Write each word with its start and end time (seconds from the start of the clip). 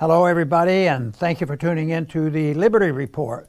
Hello, 0.00 0.26
everybody, 0.26 0.86
and 0.86 1.12
thank 1.12 1.40
you 1.40 1.46
for 1.48 1.56
tuning 1.56 1.90
in 1.90 2.06
to 2.06 2.30
the 2.30 2.54
Liberty 2.54 2.92
Report. 2.92 3.48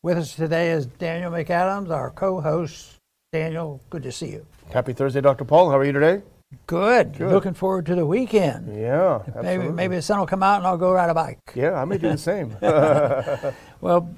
With 0.00 0.16
us 0.16 0.36
today 0.36 0.70
is 0.70 0.86
Daniel 0.86 1.32
McAdams, 1.32 1.90
our 1.90 2.12
co 2.12 2.40
host. 2.40 2.98
Daniel, 3.32 3.80
good 3.90 4.04
to 4.04 4.12
see 4.12 4.28
you. 4.28 4.46
Happy 4.72 4.92
Thursday, 4.92 5.20
Dr. 5.20 5.44
Paul. 5.44 5.70
How 5.70 5.78
are 5.78 5.84
you 5.84 5.90
today? 5.90 6.22
Good. 6.68 7.18
Good. 7.18 7.32
Looking 7.32 7.54
forward 7.54 7.86
to 7.86 7.96
the 7.96 8.06
weekend. 8.06 8.80
Yeah. 8.80 9.22
Absolutely. 9.26 9.58
Maybe 9.58 9.72
maybe 9.72 9.96
the 9.96 10.02
sun 10.02 10.20
will 10.20 10.26
come 10.28 10.44
out 10.44 10.58
and 10.58 10.68
I'll 10.68 10.78
go 10.78 10.92
ride 10.92 11.10
a 11.10 11.14
bike. 11.14 11.40
Yeah, 11.52 11.72
I 11.72 11.84
may 11.84 11.98
do 11.98 12.10
the 12.10 12.16
same. 12.16 12.56
well, 13.80 14.08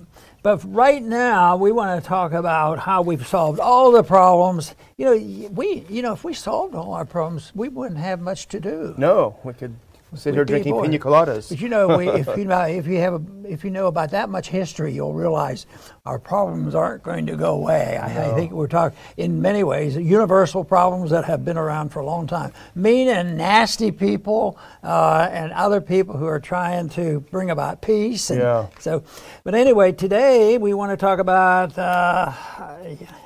but 0.43 0.59
right 0.67 1.03
now 1.03 1.57
we 1.57 1.73
want 1.73 1.99
to 1.99 2.07
talk 2.07 2.33
about 2.33 2.79
how 2.81 3.01
we've 3.01 3.27
solved 3.27 3.59
all 3.59 3.91
the 3.91 4.03
problems. 4.03 4.75
You 4.99 5.07
know, 5.07 5.49
we 5.49 5.87
you 5.89 6.03
know 6.03 6.13
if 6.13 6.25
we 6.25 6.35
solved 6.35 6.75
all 6.75 6.93
our 6.93 7.07
problems, 7.07 7.53
we 7.55 7.71
wouldn't 7.71 8.01
have 8.01 8.21
much 8.21 8.49
to 8.49 8.61
do. 8.61 8.95
No, 8.99 9.39
we 9.45 9.55
could 9.55 9.77
sit 10.17 10.35
here 10.35 10.45
drinking 10.45 10.81
pina 10.81 10.99
coladas. 10.99 11.49
But 11.49 11.61
you 11.61 11.69
know, 11.69 11.97
we, 11.97 12.09
if 12.09 12.27
you 12.37 12.45
know, 12.45 12.63
if 12.63 12.87
you 12.87 12.99
have, 12.99 13.15
a, 13.15 13.23
if 13.45 13.65
you 13.65 13.71
know 13.71 13.87
about 13.87 14.11
that 14.11 14.29
much 14.29 14.49
history, 14.49 14.93
you'll 14.93 15.15
realize 15.15 15.67
our 16.07 16.19
problems 16.19 16.75
aren't 16.75 17.03
going 17.03 17.27
to 17.27 17.37
go 17.37 17.55
away. 17.55 17.99
I, 17.99 18.15
no. 18.15 18.33
I 18.33 18.35
think 18.35 18.53
we're 18.53 18.69
talking, 18.69 18.99
in 19.17 19.41
many 19.41 19.65
ways, 19.65 19.97
universal 19.97 20.65
problems 20.65 21.11
that 21.11 21.25
have 21.25 21.45
been 21.45 21.57
around 21.57 21.91
for 21.91 22.01
a 22.01 22.07
long 22.07 22.27
time. 22.27 22.53
Mean 22.75 23.09
and 23.09 23.37
nasty 23.37 23.91
people, 23.91 24.59
uh, 24.83 25.29
and 25.31 25.53
other 25.53 25.81
people 25.81 26.17
who 26.17 26.27
are 26.27 26.41
trying 26.41 26.89
to 26.91 27.21
bring 27.31 27.51
about 27.51 27.83
peace. 27.83 28.31
Yeah. 28.31 28.67
So, 28.79 29.05
but 29.45 29.55
anyway, 29.55 29.93
today 29.93 30.59
we 30.59 30.75
want 30.75 30.91
to 30.91 30.97
talk 30.97 31.19
about. 31.19 31.77
Uh, 31.79 32.33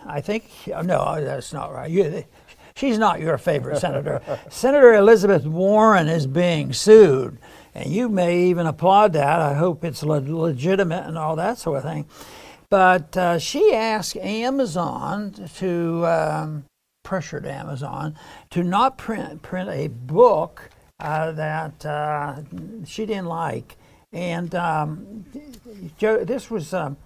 I 0.06 0.20
think 0.20 0.50
no, 0.66 1.22
that's 1.22 1.52
not 1.52 1.72
right. 1.72 1.90
You, 1.90 2.24
She's 2.78 2.96
not 2.96 3.18
your 3.18 3.36
favorite 3.38 3.78
senator. 3.78 4.22
Senator 4.50 4.94
Elizabeth 4.94 5.44
Warren 5.44 6.06
is 6.06 6.28
being 6.28 6.72
sued, 6.72 7.38
and 7.74 7.90
you 7.90 8.08
may 8.08 8.44
even 8.44 8.68
applaud 8.68 9.14
that. 9.14 9.40
I 9.40 9.54
hope 9.54 9.84
it's 9.84 10.04
le- 10.04 10.20
legitimate 10.20 11.04
and 11.04 11.18
all 11.18 11.34
that 11.34 11.58
sort 11.58 11.78
of 11.78 11.82
thing. 11.82 12.06
But 12.70 13.16
uh, 13.16 13.40
she 13.40 13.74
asked 13.74 14.16
Amazon 14.18 15.32
to 15.56 16.06
um, 16.06 16.66
pressured 17.02 17.46
Amazon 17.46 18.16
to 18.50 18.62
not 18.62 18.96
print 18.96 19.42
print 19.42 19.70
a 19.70 19.88
book 19.88 20.70
uh, 21.00 21.32
that 21.32 21.84
uh, 21.84 22.36
she 22.84 23.06
didn't 23.06 23.26
like, 23.26 23.76
and 24.12 24.54
um, 24.54 25.24
Joe, 25.96 26.24
this 26.24 26.48
was. 26.48 26.72
Um, 26.72 26.96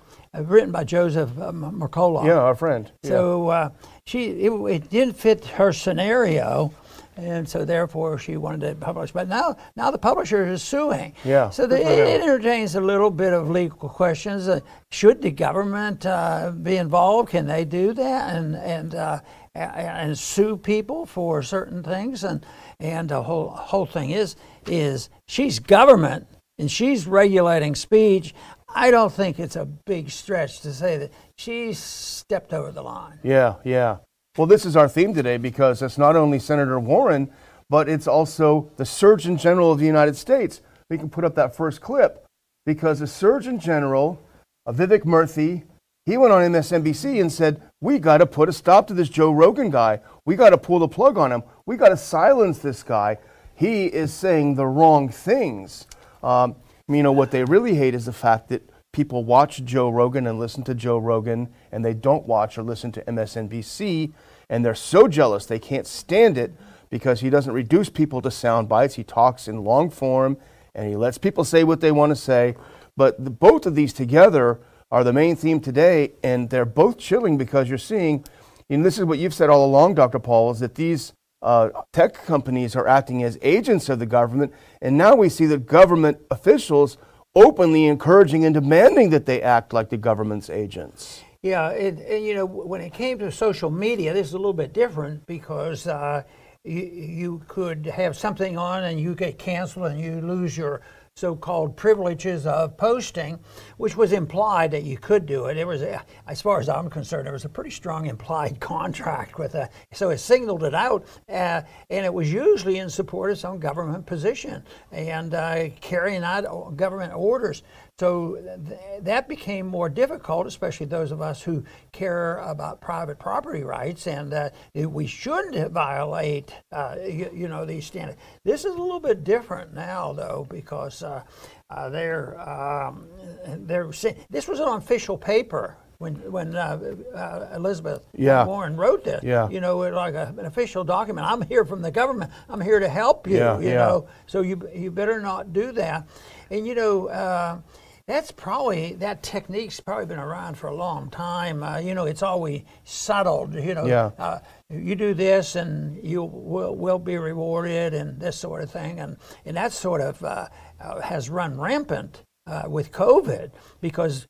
written 0.40 0.72
by 0.72 0.84
Joseph 0.84 1.30
uh, 1.38 1.52
Mercola. 1.52 2.24
Yeah, 2.24 2.38
our 2.38 2.54
friend. 2.54 2.90
So 3.04 3.48
uh, 3.48 3.70
she 4.06 4.26
it, 4.26 4.52
it, 4.52 4.90
didn't 4.90 5.14
fit 5.14 5.44
her 5.44 5.72
scenario, 5.72 6.72
and 7.16 7.46
so 7.46 7.64
therefore 7.64 8.18
she 8.18 8.36
wanted 8.36 8.62
it 8.62 8.80
published. 8.80 9.12
But 9.12 9.28
now 9.28 9.56
now 9.76 9.90
the 9.90 9.98
publisher 9.98 10.46
is 10.46 10.62
suing. 10.62 11.14
Yeah. 11.24 11.50
So 11.50 11.66
the, 11.66 11.76
it, 11.76 12.20
entertains 12.20 12.74
a 12.74 12.80
little 12.80 13.10
bit 13.10 13.32
of 13.32 13.50
legal 13.50 13.88
questions. 13.88 14.48
Uh, 14.48 14.60
should 14.90 15.20
the 15.20 15.30
government 15.30 16.06
uh, 16.06 16.52
be 16.62 16.76
involved? 16.76 17.30
Can 17.30 17.46
they 17.46 17.64
do 17.64 17.92
that 17.92 18.34
and 18.34 18.56
and 18.56 18.94
uh, 18.94 19.20
and 19.54 20.18
sue 20.18 20.56
people 20.56 21.04
for 21.04 21.42
certain 21.42 21.82
things? 21.82 22.24
And 22.24 22.44
and 22.80 23.10
the 23.10 23.22
whole 23.22 23.50
whole 23.50 23.86
thing 23.86 24.10
is 24.10 24.36
is 24.66 25.10
she's 25.26 25.58
government 25.58 26.26
and 26.58 26.70
she's 26.70 27.06
regulating 27.06 27.74
speech. 27.74 28.34
I 28.74 28.90
don't 28.90 29.12
think 29.12 29.38
it's 29.38 29.56
a 29.56 29.64
big 29.64 30.10
stretch 30.10 30.60
to 30.60 30.72
say 30.72 30.96
that 30.98 31.12
she 31.36 31.72
stepped 31.72 32.52
over 32.52 32.72
the 32.72 32.82
line. 32.82 33.18
Yeah, 33.22 33.56
yeah. 33.64 33.98
Well, 34.36 34.46
this 34.46 34.64
is 34.64 34.76
our 34.76 34.88
theme 34.88 35.12
today 35.14 35.36
because 35.36 35.82
it's 35.82 35.98
not 35.98 36.16
only 36.16 36.38
Senator 36.38 36.80
Warren, 36.80 37.30
but 37.68 37.88
it's 37.88 38.06
also 38.06 38.70
the 38.76 38.86
Surgeon 38.86 39.36
General 39.36 39.72
of 39.72 39.78
the 39.78 39.86
United 39.86 40.16
States. 40.16 40.62
We 40.88 40.98
can 40.98 41.10
put 41.10 41.24
up 41.24 41.34
that 41.34 41.54
first 41.54 41.80
clip 41.80 42.26
because 42.64 43.00
the 43.00 43.06
Surgeon 43.06 43.58
General, 43.58 44.20
uh, 44.66 44.72
Vivek 44.72 45.04
Murthy, 45.04 45.64
he 46.04 46.16
went 46.16 46.32
on 46.32 46.42
MSNBC 46.42 47.20
and 47.20 47.30
said, 47.30 47.62
We 47.80 47.98
got 47.98 48.18
to 48.18 48.26
put 48.26 48.48
a 48.48 48.52
stop 48.52 48.86
to 48.88 48.94
this 48.94 49.08
Joe 49.08 49.30
Rogan 49.30 49.70
guy. 49.70 50.00
We 50.24 50.34
got 50.36 50.50
to 50.50 50.58
pull 50.58 50.78
the 50.78 50.88
plug 50.88 51.18
on 51.18 51.30
him. 51.30 51.42
We 51.66 51.76
got 51.76 51.90
to 51.90 51.96
silence 51.96 52.58
this 52.58 52.82
guy. 52.82 53.18
He 53.54 53.86
is 53.86 54.12
saying 54.12 54.54
the 54.54 54.66
wrong 54.66 55.08
things. 55.08 55.86
Um, 56.22 56.56
you 56.94 57.02
know, 57.02 57.12
what 57.12 57.30
they 57.30 57.44
really 57.44 57.74
hate 57.74 57.94
is 57.94 58.06
the 58.06 58.12
fact 58.12 58.48
that 58.48 58.68
people 58.92 59.24
watch 59.24 59.64
Joe 59.64 59.88
Rogan 59.88 60.26
and 60.26 60.38
listen 60.38 60.64
to 60.64 60.74
Joe 60.74 60.98
Rogan 60.98 61.48
and 61.70 61.84
they 61.84 61.94
don't 61.94 62.26
watch 62.26 62.58
or 62.58 62.62
listen 62.62 62.92
to 62.92 63.02
MSNBC 63.02 64.12
and 64.50 64.64
they're 64.64 64.74
so 64.74 65.08
jealous 65.08 65.46
they 65.46 65.58
can't 65.58 65.86
stand 65.86 66.36
it 66.36 66.52
because 66.90 67.20
he 67.20 67.30
doesn't 67.30 67.54
reduce 67.54 67.88
people 67.88 68.20
to 68.20 68.30
sound 68.30 68.68
bites. 68.68 68.96
He 68.96 69.04
talks 69.04 69.48
in 69.48 69.64
long 69.64 69.88
form 69.88 70.36
and 70.74 70.88
he 70.88 70.94
lets 70.94 71.16
people 71.16 71.42
say 71.44 71.64
what 71.64 71.80
they 71.80 71.90
want 71.90 72.10
to 72.10 72.16
say. 72.16 72.54
But 72.96 73.24
the, 73.24 73.30
both 73.30 73.64
of 73.64 73.74
these 73.74 73.94
together 73.94 74.60
are 74.90 75.02
the 75.02 75.12
main 75.12 75.36
theme 75.36 75.60
today 75.60 76.12
and 76.22 76.50
they're 76.50 76.66
both 76.66 76.98
chilling 76.98 77.38
because 77.38 77.70
you're 77.70 77.78
seeing, 77.78 78.24
and 78.68 78.84
this 78.84 78.98
is 78.98 79.06
what 79.06 79.18
you've 79.18 79.32
said 79.32 79.48
all 79.48 79.64
along, 79.64 79.94
Dr. 79.94 80.18
Paul, 80.18 80.50
is 80.50 80.60
that 80.60 80.74
these 80.74 81.14
uh, 81.42 81.70
tech 81.92 82.14
companies 82.24 82.76
are 82.76 82.86
acting 82.86 83.22
as 83.22 83.38
agents 83.42 83.88
of 83.88 83.98
the 83.98 84.06
government, 84.06 84.52
and 84.80 84.96
now 84.96 85.14
we 85.14 85.28
see 85.28 85.46
that 85.46 85.66
government 85.66 86.18
officials 86.30 86.98
openly 87.34 87.86
encouraging 87.86 88.44
and 88.44 88.54
demanding 88.54 89.10
that 89.10 89.26
they 89.26 89.42
act 89.42 89.72
like 89.72 89.88
the 89.88 89.96
government's 89.96 90.50
agents. 90.50 91.22
Yeah, 91.42 91.70
it, 91.70 92.22
you 92.22 92.34
know, 92.34 92.46
when 92.46 92.80
it 92.80 92.92
came 92.92 93.18
to 93.18 93.32
social 93.32 93.70
media, 93.70 94.14
this 94.14 94.28
is 94.28 94.34
a 94.34 94.36
little 94.36 94.52
bit 94.52 94.72
different 94.72 95.26
because 95.26 95.88
uh, 95.88 96.22
you, 96.62 96.82
you 96.82 97.42
could 97.48 97.86
have 97.86 98.16
something 98.16 98.56
on 98.56 98.84
and 98.84 99.00
you 99.00 99.14
get 99.14 99.38
canceled 99.38 99.86
and 99.86 100.00
you 100.00 100.20
lose 100.20 100.56
your 100.56 100.82
so-called 101.16 101.76
privileges 101.76 102.46
of 102.46 102.74
posting, 102.78 103.38
which 103.76 103.96
was 103.96 104.12
implied 104.12 104.70
that 104.70 104.82
you 104.82 104.96
could 104.96 105.26
do 105.26 105.44
it. 105.46 105.58
It 105.58 105.66
was, 105.66 105.82
a, 105.82 106.02
as 106.26 106.40
far 106.40 106.58
as 106.58 106.70
I'm 106.70 106.88
concerned, 106.88 107.26
there 107.26 107.34
was 107.34 107.44
a 107.44 107.50
pretty 107.50 107.70
strong 107.70 108.06
implied 108.06 108.60
contract 108.60 109.38
with 109.38 109.54
a. 109.54 109.68
So 109.92 110.08
it 110.10 110.18
signaled 110.18 110.64
it 110.64 110.74
out, 110.74 111.06
uh, 111.28 111.62
and 111.90 112.06
it 112.06 112.12
was 112.12 112.32
usually 112.32 112.78
in 112.78 112.88
support 112.88 113.30
of 113.30 113.38
some 113.38 113.58
government 113.58 114.06
position 114.06 114.64
and 114.90 115.34
uh, 115.34 115.68
carrying 115.82 116.24
out 116.24 116.76
government 116.76 117.12
orders. 117.14 117.62
So 118.02 118.36
th- 118.68 118.80
that 119.02 119.28
became 119.28 119.68
more 119.68 119.88
difficult, 119.88 120.48
especially 120.48 120.86
those 120.86 121.12
of 121.12 121.22
us 121.22 121.40
who 121.40 121.62
care 121.92 122.38
about 122.38 122.80
private 122.80 123.20
property 123.20 123.62
rights, 123.62 124.08
and 124.08 124.34
uh, 124.34 124.50
we 124.74 125.06
shouldn't 125.06 125.70
violate, 125.70 126.52
uh, 126.72 126.96
you, 127.00 127.30
you, 127.32 127.46
know, 127.46 127.64
these 127.64 127.86
standards. 127.86 128.18
This 128.42 128.64
is 128.64 128.74
a 128.74 128.78
little 128.82 128.98
bit 128.98 129.22
different 129.22 129.72
now, 129.72 130.12
though, 130.14 130.48
because 130.50 131.04
uh, 131.04 131.22
uh 131.70 131.90
they're 131.90 132.40
um, 132.40 133.06
they're 133.46 133.86
this 134.30 134.48
was 134.48 134.58
an 134.58 134.66
official 134.66 135.16
paper 135.16 135.76
when 135.98 136.16
when 136.32 136.56
uh, 136.56 136.96
uh, 137.14 137.54
Elizabeth 137.54 138.04
yeah. 138.14 138.44
Warren 138.44 138.76
wrote 138.76 139.04
this. 139.04 139.22
Yeah. 139.22 139.48
You 139.48 139.60
know, 139.60 139.78
like 139.78 140.14
a, 140.14 140.34
an 140.36 140.46
official 140.46 140.82
document. 140.82 141.24
I'm 141.24 141.42
here 141.42 141.64
from 141.64 141.82
the 141.82 141.92
government. 141.92 142.32
I'm 142.48 142.60
here 142.60 142.80
to 142.80 142.88
help 142.88 143.28
you. 143.28 143.36
Yeah, 143.36 143.60
you 143.60 143.68
yeah. 143.68 143.74
know, 143.86 144.08
so 144.26 144.40
you 144.40 144.68
you 144.74 144.90
better 144.90 145.20
not 145.20 145.52
do 145.52 145.70
that. 145.70 146.08
And 146.50 146.66
you 146.66 146.74
know, 146.74 147.06
uh, 147.06 147.58
that's 148.06 148.30
probably 148.30 148.94
that 148.94 149.22
technique's 149.22 149.80
probably 149.80 150.06
been 150.06 150.18
around 150.18 150.56
for 150.56 150.66
a 150.66 150.74
long 150.74 151.10
time. 151.10 151.62
Uh, 151.62 151.78
you 151.78 151.94
know, 151.94 152.04
it's 152.04 152.22
always 152.22 152.62
settled. 152.84 153.54
You 153.54 153.74
know, 153.74 153.86
yeah. 153.86 154.10
uh, 154.18 154.38
you 154.68 154.94
do 154.94 155.14
this 155.14 155.56
and 155.56 156.02
you 156.04 156.22
will, 156.24 156.74
will 156.74 156.98
be 156.98 157.16
rewarded 157.16 157.94
and 157.94 158.20
this 158.20 158.38
sort 158.38 158.62
of 158.62 158.70
thing, 158.70 158.98
and 158.98 159.16
and 159.44 159.56
that 159.56 159.72
sort 159.72 160.00
of 160.00 160.22
uh, 160.24 160.48
uh 160.80 161.00
has 161.00 161.30
run 161.30 161.58
rampant 161.58 162.24
uh, 162.46 162.64
with 162.66 162.92
COVID 162.92 163.52
because 163.80 164.26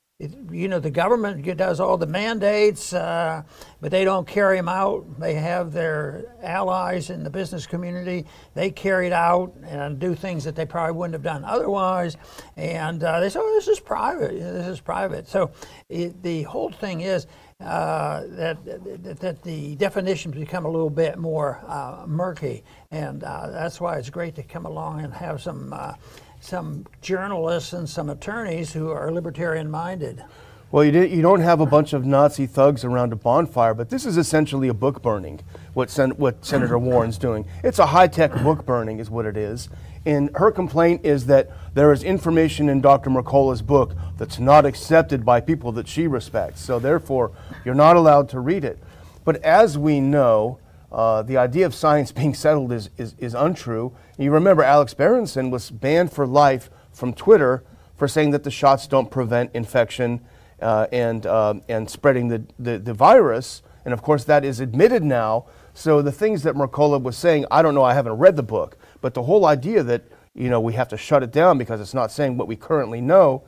you 0.50 0.68
know, 0.68 0.78
the 0.78 0.90
government 0.90 1.44
does 1.56 1.80
all 1.80 1.96
the 1.96 2.06
mandates, 2.06 2.92
uh, 2.92 3.42
but 3.80 3.90
they 3.90 4.04
don't 4.04 4.26
carry 4.26 4.56
them 4.56 4.68
out. 4.68 5.18
They 5.18 5.34
have 5.34 5.72
their 5.72 6.36
allies 6.42 7.10
in 7.10 7.24
the 7.24 7.30
business 7.30 7.66
community. 7.66 8.26
They 8.54 8.70
carry 8.70 9.08
it 9.08 9.12
out 9.12 9.54
and 9.64 9.98
do 9.98 10.14
things 10.14 10.44
that 10.44 10.54
they 10.54 10.66
probably 10.66 10.94
wouldn't 10.94 11.14
have 11.14 11.22
done 11.22 11.44
otherwise. 11.44 12.16
And 12.56 13.02
uh, 13.02 13.20
they 13.20 13.30
say, 13.30 13.40
oh, 13.42 13.54
this 13.54 13.68
is 13.68 13.80
private. 13.80 14.32
This 14.32 14.66
is 14.66 14.80
private. 14.80 15.28
So 15.28 15.50
it, 15.88 16.22
the 16.22 16.42
whole 16.44 16.70
thing 16.70 17.00
is 17.00 17.26
uh, 17.60 18.22
that, 18.28 18.64
that, 18.64 19.20
that, 19.20 19.42
the 19.42 19.76
definitions 19.76 20.34
become 20.34 20.64
a 20.64 20.70
little 20.70 20.90
bit 20.90 21.18
more 21.18 21.60
uh, 21.66 22.04
murky. 22.06 22.64
And 22.90 23.22
uh, 23.22 23.50
that's 23.50 23.80
why 23.80 23.98
it's 23.98 24.10
great 24.10 24.34
to 24.36 24.42
come 24.42 24.66
along 24.66 25.00
and 25.00 25.12
have 25.14 25.40
some 25.40 25.72
uh, 25.72 25.94
some 26.42 26.84
journalists 27.00 27.72
and 27.72 27.88
some 27.88 28.10
attorneys 28.10 28.72
who 28.72 28.90
are 28.90 29.12
libertarian 29.12 29.70
minded. 29.70 30.24
Well, 30.72 30.84
you, 30.84 31.02
you 31.02 31.22
don't 31.22 31.40
have 31.40 31.60
a 31.60 31.66
bunch 31.66 31.92
of 31.92 32.04
Nazi 32.04 32.46
thugs 32.46 32.84
around 32.84 33.12
a 33.12 33.16
bonfire, 33.16 33.74
but 33.74 33.90
this 33.90 34.04
is 34.04 34.16
essentially 34.16 34.68
a 34.68 34.74
book 34.74 35.02
burning, 35.02 35.40
what, 35.74 35.88
Sen- 35.88 36.12
what 36.12 36.44
Senator 36.44 36.78
Warren's 36.78 37.16
doing. 37.16 37.46
It's 37.62 37.78
a 37.78 37.86
high 37.86 38.08
tech 38.08 38.32
book 38.42 38.66
burning, 38.66 38.98
is 38.98 39.08
what 39.08 39.24
it 39.24 39.36
is. 39.36 39.68
And 40.04 40.30
her 40.34 40.50
complaint 40.50 41.04
is 41.04 41.26
that 41.26 41.50
there 41.74 41.92
is 41.92 42.02
information 42.02 42.68
in 42.68 42.80
Dr. 42.80 43.08
Mercola's 43.08 43.62
book 43.62 43.94
that's 44.18 44.40
not 44.40 44.66
accepted 44.66 45.24
by 45.24 45.40
people 45.40 45.70
that 45.72 45.86
she 45.86 46.08
respects. 46.08 46.60
So, 46.60 46.80
therefore, 46.80 47.30
you're 47.64 47.74
not 47.74 47.94
allowed 47.94 48.28
to 48.30 48.40
read 48.40 48.64
it. 48.64 48.78
But 49.24 49.36
as 49.44 49.78
we 49.78 50.00
know, 50.00 50.58
uh, 50.92 51.22
the 51.22 51.36
idea 51.36 51.66
of 51.66 51.74
science 51.74 52.12
being 52.22 52.34
settled 52.34 52.72
is, 52.72 52.90
is, 52.96 53.14
is 53.18 53.34
untrue. 53.34 53.92
You 54.18 54.30
remember 54.30 54.62
Alex 54.62 54.94
Berenson 54.94 55.50
was 55.50 55.70
banned 55.70 56.12
for 56.12 56.26
life 56.26 56.70
from 56.92 57.14
Twitter 57.14 57.64
for 57.96 58.06
saying 58.06 58.30
that 58.32 58.44
the 58.44 58.50
shots 58.50 58.86
don't 58.86 59.10
prevent 59.10 59.50
infection 59.54 60.20
uh, 60.60 60.86
and, 60.92 61.26
uh, 61.26 61.54
and 61.68 61.88
spreading 61.90 62.28
the, 62.28 62.44
the, 62.58 62.78
the, 62.78 62.94
virus. 62.94 63.62
And 63.84 63.92
of 63.92 64.02
course, 64.02 64.24
that 64.24 64.44
is 64.44 64.60
admitted 64.60 65.02
now. 65.02 65.46
So 65.74 66.02
the 66.02 66.12
things 66.12 66.42
that 66.42 66.54
Mercola 66.54 67.02
was 67.02 67.16
saying, 67.16 67.46
I 67.50 67.62
don't 67.62 67.74
know, 67.74 67.82
I 67.82 67.94
haven't 67.94 68.14
read 68.14 68.36
the 68.36 68.42
book, 68.42 68.76
but 69.00 69.14
the 69.14 69.22
whole 69.22 69.46
idea 69.46 69.82
that 69.82 70.04
you 70.34 70.48
know 70.48 70.60
we 70.60 70.72
have 70.74 70.88
to 70.88 70.96
shut 70.96 71.22
it 71.22 71.30
down 71.30 71.58
because 71.58 71.80
it's 71.80 71.94
not 71.94 72.10
saying 72.10 72.36
what 72.36 72.48
we 72.48 72.56
currently 72.56 73.00
know. 73.00 73.42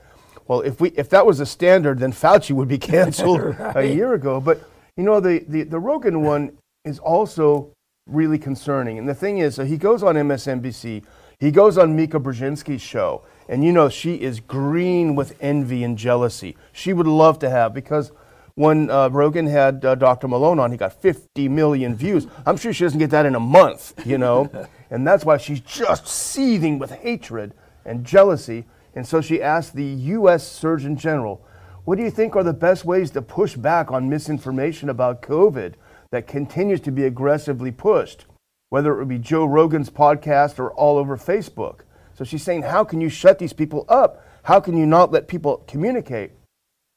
Well, 0.49 0.61
if 0.61 0.81
we 0.81 0.91
if 0.91 1.09
that 1.11 1.25
was 1.25 1.41
a 1.41 1.47
standard, 1.47 1.99
then 1.99 2.13
Fauci 2.13 2.53
would 2.53 2.69
be 2.69 2.79
canceled 2.93 3.41
right. 3.59 3.77
a 3.77 3.87
year 3.87 4.15
ago. 4.15 4.41
But 4.41 4.69
you 4.97 5.05
know, 5.05 5.21
the, 5.21 5.45
the, 5.49 5.63
the 5.65 5.79
Rogan 5.79 6.23
one 6.23 6.57
is 6.85 6.99
also 6.99 7.73
really 8.07 8.39
concerning. 8.39 8.99
And 8.99 9.09
the 9.09 9.15
thing 9.15 9.39
is, 9.39 9.55
so 9.55 9.65
he 9.65 9.79
goes 9.79 10.03
on 10.03 10.17
MSNBC, 10.17 11.03
he 11.41 11.51
goes 11.51 11.79
on 11.79 11.97
Mika 11.97 12.21
Brzezinski's 12.21 12.83
show, 12.83 13.23
and 13.49 13.65
you 13.65 13.73
know 13.73 13.89
she 13.89 14.17
is 14.17 14.41
green 14.41 15.15
with 15.15 15.35
envy 15.41 15.83
and 15.83 15.97
jealousy. 15.97 16.57
She 16.73 16.93
would 16.93 17.07
love 17.07 17.39
to 17.39 17.49
have 17.49 17.73
because 17.73 18.13
when 18.55 18.91
uh, 18.91 19.09
Rogan 19.09 19.47
had 19.47 19.85
uh, 19.85 19.95
Dr. 19.95 20.29
Malone 20.29 20.59
on, 20.61 20.71
he 20.71 20.77
got 20.77 20.93
50 20.93 21.49
million 21.49 21.97
views. 21.97 22.27
I'm 22.47 22.57
sure 22.57 22.73
she 22.73 22.85
doesn't 22.85 22.99
get 22.99 23.11
that 23.11 23.27
in 23.27 23.35
a 23.35 23.41
month, 23.41 23.95
you 24.07 24.19
know, 24.19 24.51
and 24.91 25.07
that's 25.07 25.25
why 25.25 25.39
she's 25.39 25.61
just 25.61 26.07
seething 26.07 26.79
with 26.79 26.91
hatred 26.91 27.55
and 27.87 28.05
jealousy. 28.05 28.67
And 28.95 29.07
so 29.07 29.23
she 29.23 29.43
asked 29.43 29.75
the 29.75 29.85
U.S. 29.85 30.47
Surgeon 30.47 30.97
General, 30.97 31.45
"What 31.85 31.97
do 31.97 32.05
you 32.05 32.11
think 32.11 32.37
are 32.37 32.45
the 32.45 32.53
best 32.53 32.85
ways 32.85 33.11
to 33.13 33.23
push 33.23 33.57
back 33.57 33.91
on 33.91 34.11
misinformation 34.11 34.91
about 34.91 35.23
COVID 35.23 35.75
that 36.15 36.27
continues 36.27 36.81
to 36.81 36.91
be 36.91 37.05
aggressively 37.05 37.71
pushed?" 37.71 38.25
Whether 38.71 38.93
it 38.93 38.99
would 38.99 39.09
be 39.09 39.19
Joe 39.19 39.45
Rogan's 39.45 39.91
podcast 39.91 40.59
or 40.59 40.73
all 40.73 40.97
over 40.97 41.17
Facebook. 41.17 41.81
So 42.15 42.25
she's 42.25 42.43
saying, 42.43 42.63
How 42.63 42.85
can 42.85 43.01
you 43.01 43.09
shut 43.09 43.39
these 43.39 43.53
people 43.53 43.85
up? 43.89 44.25
How 44.45 44.61
can 44.61 44.77
you 44.77 44.87
not 44.87 45.13
let 45.13 45.29
people 45.29 45.65
communicate? 45.67 46.33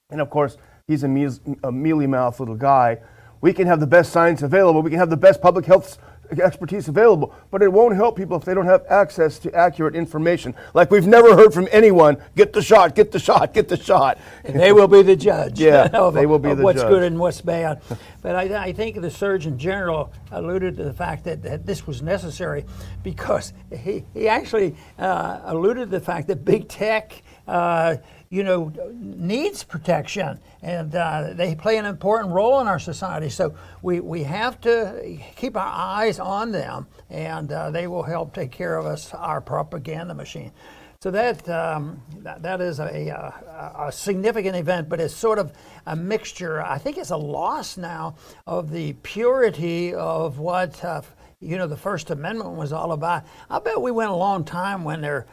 And 0.10 0.22
of 0.22 0.30
course, 0.30 0.58
he's 0.88 1.04
a, 1.04 1.08
mealy 1.08 2.08
mouthed 2.08 2.40
little 2.40 2.56
guy. 2.56 3.00
We 3.42 3.54
can 3.54 3.68
have 3.68 3.80
the 3.80 3.88
best 3.88 4.12
science 4.12 4.42
available, 4.42 4.82
we 4.82 4.90
can 4.90 5.00
have 5.00 5.10
the 5.10 5.18
best 5.18 5.42
public 5.42 5.66
health 5.66 5.98
expertise 6.32 6.88
available, 6.88 7.34
but 7.52 7.62
it 7.62 7.72
won't 7.72 7.96
help 7.96 8.16
people 8.16 8.38
if 8.38 8.46
they 8.46 8.54
don't 8.54 8.66
have 8.66 8.86
access 8.90 9.40
to 9.40 9.54
accurate 9.54 9.96
information. 9.96 10.56
Like 10.74 10.92
we've 10.92 11.08
never 11.08 11.36
heard 11.36 11.54
from 11.54 11.68
anyone, 11.72 12.18
get 12.36 12.54
the 12.54 12.62
shot, 12.62 12.96
get 12.96 13.12
the 13.12 13.20
shot, 13.20 13.54
get 13.54 13.68
the 13.68 13.78
shot. 13.78 14.18
And 14.44 14.56
they 14.60 14.72
will 14.72 14.88
be 14.88 15.02
the 15.02 15.16
judge. 15.16 15.60
Yeah, 15.60 15.84
of, 15.94 16.14
they 16.14 16.26
will 16.26 16.40
be 16.40 16.50
the 16.50 16.56
judge. 16.56 16.64
what's 16.64 16.82
judge. 16.82 16.90
good 16.90 17.04
and 17.04 17.20
what's 17.20 17.42
bad. 17.42 17.82
But 18.22 18.36
I, 18.36 18.66
I, 18.66 18.74
think 18.74 19.00
the 19.00 19.12
Surgeon 19.12 19.58
General 19.58 20.12
alluded 20.32 20.78
to 20.78 20.84
the 20.84 20.94
fact 20.94 21.24
that, 21.26 21.44
that 21.44 21.66
this 21.66 21.88
was 21.88 22.02
necessary 22.02 22.66
because 23.04 23.54
he, 23.72 24.04
he 24.14 24.28
actually 24.28 24.76
uh, 25.00 25.42
alluded 25.46 25.92
to 25.92 26.00
the 26.00 26.04
fact 26.04 26.28
that 26.28 26.44
big 26.44 26.68
tech 26.68 27.22
uh, 27.48 27.96
you 28.30 28.44
know, 28.44 28.74
needs 28.94 29.64
protection, 29.64 30.40
and 30.62 30.94
uh, 30.96 31.34
they 31.34 31.56
play 31.56 31.78
an 31.78 31.86
important 31.86 32.34
role 32.34 32.60
in 32.60 32.68
our 32.68 32.80
society. 32.80 33.30
So 33.30 33.56
we, 33.82 34.00
we 34.00 34.24
have 34.24 34.60
to 34.62 35.18
keep 35.36 35.56
our 35.56 35.64
eyes 35.68 36.20
on 36.20 36.52
them, 36.52 36.88
and 37.10 37.52
uh, 37.52 37.72
they 37.72 37.88
will 37.88 38.04
help 38.04 38.34
take 38.34 38.52
care 38.52 38.78
of 38.78 38.86
us, 38.86 39.14
our 39.14 39.40
propaganda 39.40 40.14
machine. 40.14 40.52
So 41.00 41.12
that, 41.12 41.48
um, 41.48 42.02
that, 42.24 42.42
that 42.42 42.60
is 42.60 42.80
a, 42.80 43.10
a, 43.10 43.86
a, 43.88 43.92
significant 43.92 44.56
event, 44.56 44.90
but 44.90 45.00
it's 45.00 45.14
sort 45.14 45.38
of 45.38 45.54
a 45.86 45.96
mixture. 45.96 46.60
I 46.60 46.80
think 46.80 46.98
it's 46.98 47.12
a 47.12 47.18
loss 47.18 47.78
now 47.78 48.16
of 48.48 48.72
the 48.72 48.94
purity 49.04 49.94
of 49.94 50.40
what 50.40 50.84
uh, 50.84 51.04
you 51.40 51.56
know 51.56 51.68
the 51.68 51.78
First 51.78 52.10
Amendment 52.10 52.52
was 52.54 52.74
all 52.74 52.94
about. 52.94 53.26
I 53.48 53.60
bet 53.60 53.80
we 53.80 53.92
went 53.92 54.10
a 54.10 54.16
long 54.16 54.44
time 54.44 54.84
when 54.84 55.02
there 55.02 55.28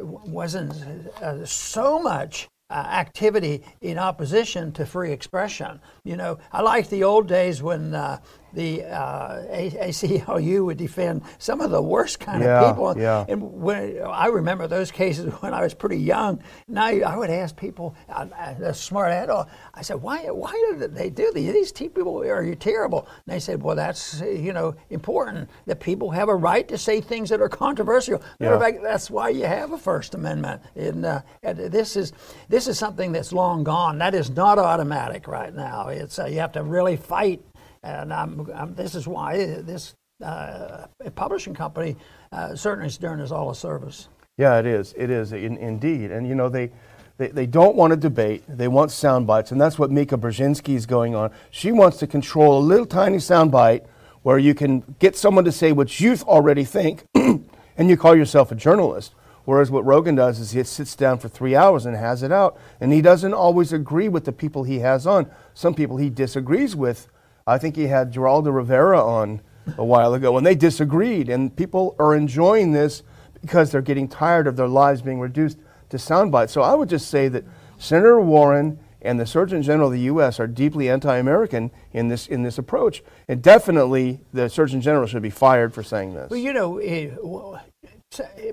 wasn't 0.00 0.72
uh, 1.20 1.44
so 1.44 1.98
much 1.98 2.48
uh, 2.70 2.74
activity 2.74 3.62
in 3.80 3.98
opposition 3.98 4.72
to 4.72 4.86
free 4.86 5.12
expression. 5.12 5.80
You 6.04 6.16
know, 6.16 6.38
I 6.52 6.62
like 6.62 6.88
the 6.88 7.04
old 7.04 7.28
days 7.28 7.62
when 7.62 7.94
uh, 7.94 8.18
the 8.52 8.84
uh, 8.84 9.42
ACLU 9.50 10.64
would 10.66 10.78
defend 10.78 11.22
some 11.38 11.60
of 11.60 11.70
the 11.70 11.82
worst 11.82 12.20
kind 12.20 12.42
yeah, 12.42 12.60
of 12.60 12.74
people. 12.74 12.98
Yeah. 12.98 13.24
And 13.28 13.42
when 13.62 14.02
I 14.02 14.26
remember 14.26 14.66
those 14.66 14.90
cases 14.90 15.32
when 15.40 15.54
I 15.54 15.62
was 15.62 15.74
pretty 15.74 15.98
young. 15.98 16.42
Now 16.68 16.86
I 16.86 17.16
would 17.16 17.30
ask 17.30 17.56
people, 17.56 17.94
a 18.08 18.74
smart 18.74 19.12
adult, 19.12 19.48
I 19.74 19.82
said, 19.82 20.02
why, 20.02 20.30
why 20.30 20.52
did 20.78 20.94
they 20.94 21.10
do 21.10 21.30
these? 21.34 21.52
These 21.52 21.72
people 21.72 22.22
are 22.22 22.42
you 22.42 22.54
terrible. 22.54 23.06
And 23.26 23.34
they 23.34 23.40
said, 23.40 23.62
well, 23.62 23.76
that's 23.76 24.20
you 24.20 24.52
know 24.52 24.74
important 24.90 25.48
that 25.66 25.80
people 25.80 26.10
have 26.10 26.28
a 26.28 26.34
right 26.34 26.66
to 26.68 26.78
say 26.78 27.00
things 27.00 27.30
that 27.30 27.40
are 27.40 27.48
controversial. 27.48 28.22
Matter 28.38 28.54
yeah. 28.54 28.60
fact, 28.60 28.82
that's 28.82 29.10
why 29.10 29.30
you 29.30 29.44
have 29.44 29.72
a 29.72 29.78
First 29.78 30.14
Amendment. 30.14 30.62
And, 30.74 31.04
uh, 31.04 31.22
and, 31.42 31.58
this 31.58 31.96
is 31.96 32.12
this 32.48 32.66
is 32.66 32.78
something 32.78 33.12
that's 33.12 33.32
long 33.32 33.64
gone. 33.64 33.98
That 33.98 34.14
is 34.14 34.30
not 34.30 34.58
automatic 34.58 35.26
right 35.28 35.54
now. 35.54 35.88
It's 35.88 36.18
uh, 36.18 36.26
you 36.26 36.38
have 36.38 36.52
to 36.52 36.62
really 36.62 36.96
fight 36.96 37.42
and 37.82 38.76
this 38.76 38.94
is 38.94 39.06
why 39.06 39.36
this 39.36 39.94
uh, 40.22 40.86
publishing 41.14 41.54
company 41.54 41.96
uh, 42.30 42.54
certainly 42.54 42.86
is 42.86 42.98
doing 42.98 43.20
us 43.20 43.30
all 43.30 43.50
a 43.50 43.54
service. 43.54 44.08
Yeah, 44.38 44.58
it 44.58 44.66
is. 44.66 44.94
It 44.96 45.10
is 45.10 45.32
in, 45.32 45.56
indeed. 45.56 46.10
And 46.10 46.26
you 46.26 46.34
know 46.34 46.48
they, 46.48 46.70
they, 47.18 47.28
they 47.28 47.46
don't 47.46 47.76
want 47.76 47.90
to 47.92 47.96
debate. 47.96 48.44
They 48.48 48.68
want 48.68 48.90
sound 48.90 49.26
bites, 49.26 49.52
and 49.52 49.60
that's 49.60 49.78
what 49.78 49.90
Mika 49.90 50.16
Brzezinski 50.16 50.74
is 50.74 50.86
going 50.86 51.14
on. 51.14 51.30
She 51.50 51.72
wants 51.72 51.98
to 51.98 52.06
control 52.06 52.58
a 52.58 52.64
little 52.64 52.86
tiny 52.86 53.18
sound 53.18 53.50
bite 53.50 53.84
where 54.22 54.38
you 54.38 54.54
can 54.54 54.96
get 54.98 55.16
someone 55.16 55.44
to 55.44 55.52
say 55.52 55.72
what 55.72 56.00
you 56.00 56.16
already 56.22 56.64
think, 56.64 57.04
and 57.14 57.48
you 57.76 57.96
call 57.96 58.16
yourself 58.16 58.52
a 58.52 58.54
journalist. 58.54 59.14
Whereas 59.44 59.72
what 59.72 59.84
Rogan 59.84 60.14
does 60.14 60.38
is 60.38 60.52
he 60.52 60.62
sits 60.62 60.94
down 60.94 61.18
for 61.18 61.28
three 61.28 61.56
hours 61.56 61.84
and 61.84 61.96
has 61.96 62.22
it 62.22 62.30
out, 62.30 62.56
and 62.80 62.92
he 62.92 63.02
doesn't 63.02 63.34
always 63.34 63.72
agree 63.72 64.08
with 64.08 64.24
the 64.24 64.32
people 64.32 64.62
he 64.62 64.78
has 64.78 65.04
on. 65.04 65.28
Some 65.52 65.74
people 65.74 65.96
he 65.96 66.08
disagrees 66.08 66.76
with 66.76 67.08
I 67.46 67.58
think 67.58 67.76
he 67.76 67.86
had 67.86 68.12
Geraldo 68.12 68.54
Rivera 68.54 69.02
on 69.02 69.40
a 69.76 69.84
while 69.84 70.14
ago, 70.14 70.36
and 70.36 70.46
they 70.46 70.54
disagreed. 70.54 71.28
And 71.28 71.54
people 71.54 71.96
are 71.98 72.14
enjoying 72.14 72.72
this 72.72 73.02
because 73.40 73.70
they're 73.70 73.82
getting 73.82 74.08
tired 74.08 74.46
of 74.46 74.56
their 74.56 74.68
lives 74.68 75.02
being 75.02 75.20
reduced 75.20 75.58
to 75.90 75.98
sound 75.98 76.32
bites. 76.32 76.52
So 76.52 76.62
I 76.62 76.74
would 76.74 76.88
just 76.88 77.08
say 77.08 77.28
that 77.28 77.44
Senator 77.78 78.20
Warren 78.20 78.78
and 79.02 79.18
the 79.18 79.26
Surgeon 79.26 79.62
General 79.62 79.88
of 79.88 79.94
the 79.94 80.00
U.S. 80.00 80.38
are 80.38 80.46
deeply 80.46 80.88
anti-American 80.88 81.70
in 81.92 82.08
this 82.08 82.28
in 82.28 82.44
this 82.44 82.56
approach, 82.56 83.02
and 83.26 83.42
definitely 83.42 84.20
the 84.32 84.48
Surgeon 84.48 84.80
General 84.80 85.06
should 85.06 85.22
be 85.22 85.30
fired 85.30 85.74
for 85.74 85.82
saying 85.82 86.14
this. 86.14 86.30
Well, 86.30 86.38
you 86.38 86.52
know, 86.52 86.78
it, 86.78 87.18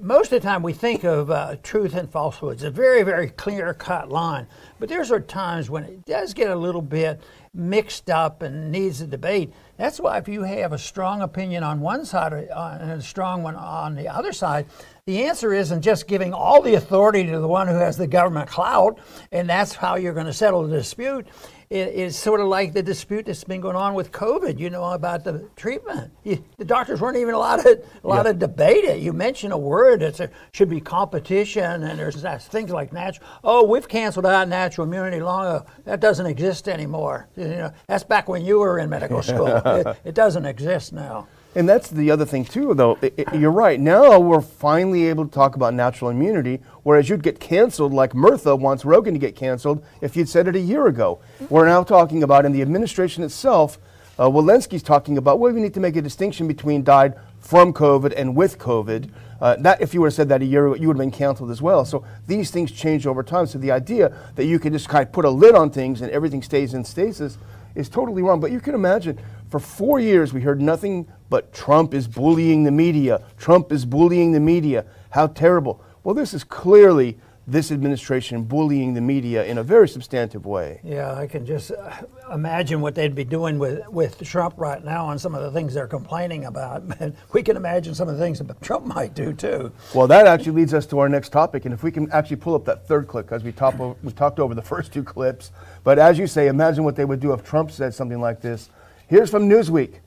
most 0.01 0.31
of 0.31 0.41
the 0.41 0.47
time 0.47 0.63
we 0.63 0.74
think 0.74 1.03
of 1.03 1.30
uh, 1.30 1.57
truth 1.62 1.94
and 1.94 2.09
falsehood. 2.09 2.59
falsehoods, 2.59 2.63
a 2.63 2.71
very, 2.71 3.03
very 3.03 3.30
clear 3.30 3.74
cut 3.74 4.10
line. 4.10 4.48
But 4.79 4.89
there's 4.89 5.12
are 5.12 5.19
times 5.19 5.69
when 5.69 5.84
it 5.84 6.05
does 6.05 6.34
get 6.34 6.50
a 6.50 6.55
little 6.55 6.81
bit 6.81 7.22
mixed 7.53 8.10
up 8.10 8.41
and 8.41 8.72
needs 8.72 9.01
a 9.01 9.08
debate. 9.08 9.51
That's 9.77 10.00
why 10.00 10.18
if 10.18 10.27
you 10.27 10.44
have 10.44 10.74
a 10.74 10.77
strong 10.77 11.22
opinion 11.22 11.63
on 11.63 11.79
one 11.79 12.06
side 12.06 12.34
uh, 12.34 12.77
and 12.79 12.91
a 12.91 13.01
strong 13.01 13.44
one 13.44 13.56
on 13.56 13.96
the 13.96 14.08
other 14.08 14.34
side, 14.34 14.68
the 15.06 15.24
answer 15.24 15.53
isn't 15.53 15.82
just 15.82 16.08
giving 16.08 16.34
all 16.34 16.62
the 16.62 16.75
authority 16.75 17.25
to 17.25 17.39
the 17.39 17.48
one 17.48 17.68
who 17.68 17.75
has 17.75 17.98
the 17.98 18.08
government 18.08 18.50
clout, 18.50 19.00
and 19.32 19.50
that's 19.50 19.74
how 19.74 19.96
you're 19.96 20.13
going 20.13 20.27
to 20.27 20.34
settle 20.34 20.68
the 20.68 20.77
dispute 20.77 21.27
it 21.69 21.93
is 21.93 22.17
sort 22.17 22.41
of 22.41 22.47
like 22.47 22.73
the 22.73 22.81
dispute 22.81 23.27
that's 23.27 23.43
been 23.43 23.61
going 23.61 23.75
on 23.75 23.93
with 23.93 24.11
COVID, 24.11 24.57
you 24.57 24.71
know, 24.71 24.85
about 24.85 25.23
the 25.23 25.47
treatment. 25.55 26.11
You, 26.23 26.43
the 26.57 26.65
doctors 26.65 26.99
weren't 26.99 27.17
even 27.17 27.35
allowed 27.35 27.57
to, 27.57 27.83
allowed 28.03 28.25
yeah. 28.25 28.31
to 28.31 28.39
debate 28.39 28.85
it. 28.85 29.01
You 29.01 29.13
mention 29.13 29.51
a 29.51 29.57
word, 29.57 30.01
it 30.01 30.19
should 30.51 30.69
be 30.69 30.81
competition, 30.81 31.83
and 31.83 31.99
there's 31.99 32.23
things 32.47 32.71
like 32.71 32.91
natural. 32.91 33.27
Oh, 33.43 33.65
we've 33.65 33.88
canceled 33.88 34.25
out 34.25 34.47
natural 34.47 34.88
immunity 34.88 35.19
long 35.19 35.45
ago. 35.45 35.65
That 35.85 35.99
doesn't 35.99 36.25
exist 36.25 36.67
anymore. 36.67 37.29
You 37.35 37.47
know, 37.49 37.73
that's 37.88 38.03
back 38.03 38.27
when 38.27 38.43
you 38.43 38.57
were 38.57 38.79
in 38.79 38.89
medical 38.89 39.21
school. 39.21 39.47
it, 39.65 39.97
it 40.05 40.15
doesn't 40.15 40.47
exist 40.47 40.91
now. 40.91 41.27
And 41.56 41.68
that's 41.68 41.89
the 41.89 42.12
other 42.12 42.25
thing 42.25 42.46
too, 42.46 42.75
though. 42.75 42.98
It, 43.01 43.13
it, 43.18 43.36
you're 43.36 43.51
right. 43.51 43.79
Now 43.79 44.20
we're 44.20 44.41
finally 44.41 45.08
able 45.08 45.25
to 45.25 45.32
talk 45.32 45.56
about 45.56 45.74
natural 45.74 46.12
immunity, 46.12 46.60
whereas 46.84 47.10
you'd 47.10 47.24
get 47.24 47.39
canceled, 47.39 47.91
like 47.91 48.13
Murthy 48.13 48.58
wants 48.58 48.86
Rogan 48.86 49.15
to 49.15 49.20
get 49.20 49.36
canceled 49.36 49.84
if 50.01 50.15
you'd 50.15 50.29
said 50.29 50.48
it 50.48 50.56
a 50.56 50.60
year 50.60 50.86
ago. 50.88 51.20
We're 51.50 51.65
now 51.65 51.84
talking 51.84 52.22
about 52.22 52.46
in 52.46 52.51
the 52.51 52.62
administration 52.62 53.24
itself. 53.24 53.79
Uh, 54.20 54.25
Walensky's 54.25 54.84
talking 54.84 55.18
about 55.18 55.39
well, 55.39 55.51
we 55.51 55.60
need 55.60 55.74
to 55.74 55.79
make 55.79 55.96
a 55.96 56.01
distinction 56.01 56.48
between 56.48 56.84
died 56.84 57.15
from 57.39 57.74
COVID 57.74 58.13
and 58.15 58.36
with 58.36 58.60
COVID. 58.60 59.10
Uh, 59.41 59.56
that 59.56 59.82
if 59.82 59.94
you 59.94 60.01
would 60.01 60.08
have 60.08 60.13
said 60.13 60.29
that 60.29 60.41
a 60.41 60.46
year 60.46 60.68
ago, 60.68 60.75
you 60.75 60.88
would 60.88 60.98
have 60.98 61.01
been 61.01 61.12
canceled 61.12 61.50
as 61.50 61.62
well. 61.62 61.84
So 61.84 62.06
these 62.27 62.51
things 62.51 62.72
change 62.72 63.08
over 63.08 63.24
time. 63.24 63.48
So 63.48 63.58
the 63.58 63.72
idea 63.72 64.13
that 64.36 64.46
you 64.46 64.60
can 64.60 64.74
just 64.74 64.88
kind 64.88 65.08
of 65.08 65.12
put 65.12 65.25
a 65.25 65.29
lid 65.29 65.56
on 65.56 65.72
things 65.72 66.01
and 66.01 66.12
everything 66.12 66.44
stays 66.44 66.74
in 66.74 66.84
stasis 66.84 67.38
is 67.74 67.89
totally 67.89 68.22
wrong. 68.22 68.39
But 68.39 68.51
you 68.51 68.60
can 68.60 68.75
imagine 68.75 69.18
for 69.50 69.60
four 69.60 70.00
years 70.00 70.34
we 70.34 70.41
heard 70.41 70.62
nothing 70.62 71.08
but 71.29 71.53
Trump 71.53 71.93
is 71.93 72.07
bullying 72.07 72.63
the 72.63 72.71
media. 72.71 73.24
Trump 73.38 73.71
is 73.71 73.86
bullying 73.86 74.31
the 74.31 74.39
media. 74.39 74.86
How 75.12 75.27
terrible. 75.27 75.83
Well, 76.03 76.15
this 76.15 76.33
is 76.33 76.43
clearly 76.43 77.17
this 77.51 77.71
administration 77.71 78.43
bullying 78.43 78.93
the 78.93 79.01
media 79.01 79.43
in 79.45 79.57
a 79.57 79.63
very 79.63 79.88
substantive 79.88 80.45
way. 80.45 80.79
Yeah, 80.83 81.13
I 81.15 81.25
can 81.25 81.45
just 81.45 81.71
uh, 81.71 82.01
imagine 82.31 82.79
what 82.79 82.93
they'd 82.93 83.15
be 83.15 83.24
doing 83.24 83.57
with, 83.57 83.88
with 83.89 84.21
Trump 84.24 84.53
right 84.57 84.83
now 84.83 85.07
on 85.07 85.17
some 85.17 85.33
of 85.33 85.41
the 85.41 85.51
things 85.51 85.74
they're 85.74 85.88
complaining 85.88 86.45
about. 86.45 86.83
We 87.33 87.43
can 87.43 87.57
imagine 87.57 87.95
some 87.95 88.07
of 88.07 88.17
the 88.17 88.24
things 88.24 88.39
that 88.39 88.62
Trump 88.62 88.86
might 88.86 89.13
do 89.13 89.33
too. 89.33 89.71
Well, 89.93 90.07
that 90.07 90.27
actually 90.27 90.53
leads 90.53 90.74
us 90.74 90.86
to 90.88 91.00
our 91.00 91.09
next 91.09 91.29
topic. 91.29 91.65
And 91.65 91.74
if 91.74 91.83
we 91.83 91.91
can 91.91 92.12
actually 92.12 92.38
pull 92.38 92.55
up 92.55 92.65
that 92.65 92.88
third 92.88 93.07
clip, 93.07 93.27
because 93.27 93.43
we, 93.43 93.51
top, 93.51 93.75
we 94.03 94.12
talked 94.12 94.39
over 94.39 94.53
the 94.53 94.62
first 94.62 94.91
two 94.91 95.03
clips. 95.03 95.51
But 95.83 96.00
as 96.00 96.17
you 96.17 96.27
say, 96.27 96.48
imagine 96.48 96.83
what 96.83 96.95
they 96.95 97.05
would 97.05 97.19
do 97.19 97.33
if 97.33 97.43
Trump 97.43 97.71
said 97.71 97.93
something 97.93 98.19
like 98.19 98.41
this. 98.41 98.69
Here's 99.07 99.29
from 99.29 99.50
Newsweek 99.50 100.00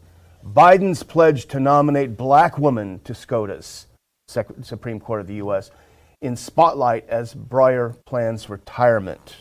Biden's 0.45 1.03
pledge 1.03 1.47
to 1.47 1.61
nominate 1.61 2.17
black 2.17 2.59
woman 2.59 3.01
to 3.05 3.15
SCOTUS, 3.15 3.87
Supreme 4.27 5.01
Court 5.01 5.21
of 5.21 5.27
the 5.27 5.35
U.S 5.35 5.71
in 6.23 6.37
spotlight 6.37 7.07
as 7.09 7.35
Breyer 7.35 7.97
plans 8.07 8.49
retirement. 8.49 9.37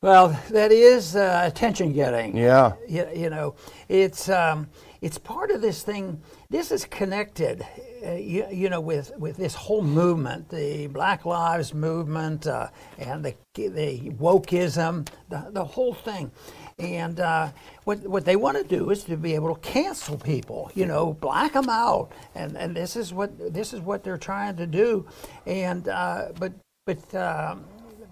Well, 0.00 0.38
that 0.50 0.70
is 0.70 1.16
uh, 1.16 1.42
attention 1.44 1.92
getting. 1.92 2.36
Yeah. 2.36 2.74
You, 2.88 3.08
you 3.14 3.30
know, 3.30 3.56
it's 3.88 4.28
um, 4.28 4.68
it's 5.04 5.18
part 5.18 5.50
of 5.50 5.60
this 5.60 5.82
thing. 5.82 6.22
This 6.48 6.72
is 6.72 6.86
connected, 6.86 7.62
uh, 8.06 8.12
you, 8.12 8.46
you, 8.50 8.70
know, 8.70 8.80
with, 8.80 9.12
with 9.18 9.36
this 9.36 9.54
whole 9.54 9.82
movement, 9.82 10.48
the 10.48 10.86
Black 10.86 11.26
Lives 11.26 11.74
movement, 11.74 12.46
uh, 12.46 12.68
and 12.98 13.22
the 13.22 13.34
the 13.54 14.10
wokeism, 14.18 15.06
the 15.28 15.50
the 15.50 15.64
whole 15.64 15.92
thing. 15.92 16.30
And 16.78 17.20
uh, 17.20 17.52
what, 17.84 17.98
what 18.00 18.24
they 18.24 18.34
want 18.34 18.56
to 18.56 18.64
do 18.64 18.90
is 18.90 19.04
to 19.04 19.16
be 19.16 19.34
able 19.34 19.54
to 19.54 19.60
cancel 19.60 20.16
people, 20.16 20.72
you 20.74 20.86
know, 20.86 21.12
black 21.12 21.52
them 21.52 21.68
out. 21.68 22.10
And, 22.34 22.56
and 22.56 22.74
this, 22.74 22.96
is 22.96 23.12
what, 23.12 23.54
this 23.54 23.72
is 23.72 23.80
what 23.80 24.02
they're 24.02 24.18
trying 24.18 24.56
to 24.56 24.66
do. 24.66 25.06
And, 25.46 25.86
uh, 25.86 26.32
but 26.40 26.52
but 26.86 27.14
um, 27.14 27.64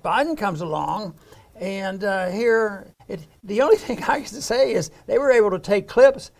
Biden 0.03 0.37
comes 0.37 0.63
along, 0.63 1.15
and 1.57 2.03
uh, 2.05 2.31
here, 2.31 2.87
it, 3.07 3.21
the 3.45 3.61
only 3.61 3.77
thing 3.87 4.03
I 4.05 4.21
to 4.21 4.41
say 4.41 4.73
is 4.73 4.91
they 5.07 5.19
were 5.19 5.31
able 5.31 5.51
to 5.51 5.59
take 5.59 5.89
clips 5.89 6.31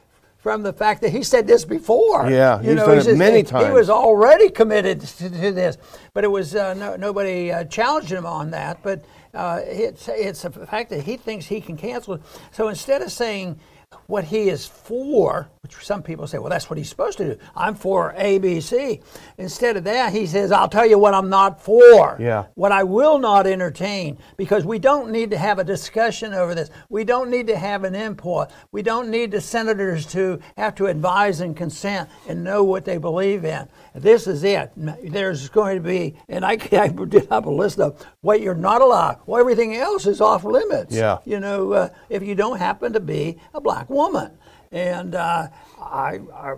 from 0.43 0.65
the 0.65 0.73
fact 0.73 1.01
that 1.03 1.11
he 1.11 1.23
said 1.23 1.47
this 1.47 1.65
before. 1.65 2.29
Yeah, 2.29 2.61
you 2.61 2.71
he's 2.71 2.77
know, 2.77 2.87
done 2.87 3.09
it 3.09 3.17
many 3.17 3.45
times. 3.45 3.67
He 3.67 3.73
was 3.73 3.89
already 3.89 4.51
committed 4.51 5.01
to, 5.01 5.31
to 5.31 5.53
this, 5.53 5.79
but 6.15 6.25
it 6.25 6.29
was 6.29 6.57
uh, 6.57 6.75
no, 6.75 6.97
nobody 6.97 7.53
uh, 7.53 7.65
challenged 7.65 8.11
him 8.11 8.27
on 8.27 8.51
that. 8.51 8.83
But 8.83 9.05
uh, 9.33 9.61
it's 9.65 10.09
it's 10.09 10.43
the 10.43 10.51
fact 10.51 10.91
that 10.91 11.05
he 11.05 11.17
thinks 11.17 11.47
he 11.47 11.61
can 11.61 11.77
cancel 11.77 12.15
it. 12.15 12.23
So 12.51 12.67
instead 12.67 13.03
of 13.03 13.13
saying 13.13 13.61
what 14.07 14.25
he 14.25 14.49
is 14.49 14.67
for, 14.67 15.49
which 15.63 15.75
some 15.85 16.03
people 16.03 16.27
say, 16.27 16.39
well, 16.39 16.51
that's 16.51 16.69
what 16.69 16.79
he's 16.79 16.89
supposed 16.89 17.19
to 17.19 17.35
do. 17.35 17.41
I'm 17.55 17.75
for 17.75 18.15
ABC. 18.19 19.03
Instead 19.39 19.77
of 19.77 19.85
that, 19.85 20.13
he 20.13 20.27
says, 20.27 20.53
I'll 20.53 20.69
tell 20.69 20.87
you 20.87 20.99
what 20.99 21.15
I'm 21.15 21.29
not 21.29 21.63
for. 21.63 22.17
Yeah. 22.21 22.47
What 22.55 22.73
I 22.73 22.83
will 22.83 23.19
not 23.19 23.47
entertain, 23.47 24.19
because 24.37 24.65
we 24.65 24.79
don't 24.79 25.11
need 25.11 25.31
to 25.31 25.39
have 25.39 25.59
a 25.59 25.65
discussion 25.65 26.35
over 26.35 26.55
this. 26.55 26.71
We 26.89 27.05
don't 27.05 27.31
need 27.31 27.47
to 27.49 27.57
have 27.57 27.85
an 27.85 27.95
input. 27.95 28.51
We 28.71 28.83
don't 28.83 29.11
need 29.11 29.31
the 29.31 29.41
senators 29.41 30.07
to 30.07 30.41
have 30.57 30.75
to 30.77 30.87
advise 30.87 31.41
and 31.41 31.57
consent 31.57 32.09
and 32.29 32.45
know 32.45 32.65
what 32.65 32.85
they 32.85 32.99
believe 32.99 33.45
in. 33.45 33.69
This 33.95 34.27
is 34.27 34.45
it. 34.45 34.73
There's 34.77 35.49
going 35.49 35.77
to 35.77 35.83
be, 35.83 36.17
and 36.29 36.45
I, 36.45 36.53
I 36.73 36.89
did 36.89 37.29
have 37.31 37.47
a 37.47 37.51
list 37.51 37.79
of 37.79 38.05
what 38.21 38.41
you're 38.41 38.55
not 38.55 38.81
allowed. 38.81 39.21
Well, 39.27 39.41
everything 39.41 39.77
else 39.77 40.07
is 40.07 40.21
off 40.21 40.45
limits. 40.45 40.95
Yeah. 40.95 41.19
You 41.25 41.41
know, 41.41 41.73
uh, 41.73 41.89
if 42.09 42.23
you 42.23 42.35
don't 42.35 42.59
happen 42.59 42.93
to 42.93 43.01
be 43.01 43.39
a 43.55 43.61
black 43.61 43.82
woman. 43.89 44.33
And 44.73 45.15
uh, 45.15 45.49
I, 45.79 46.19
I, 46.35 46.55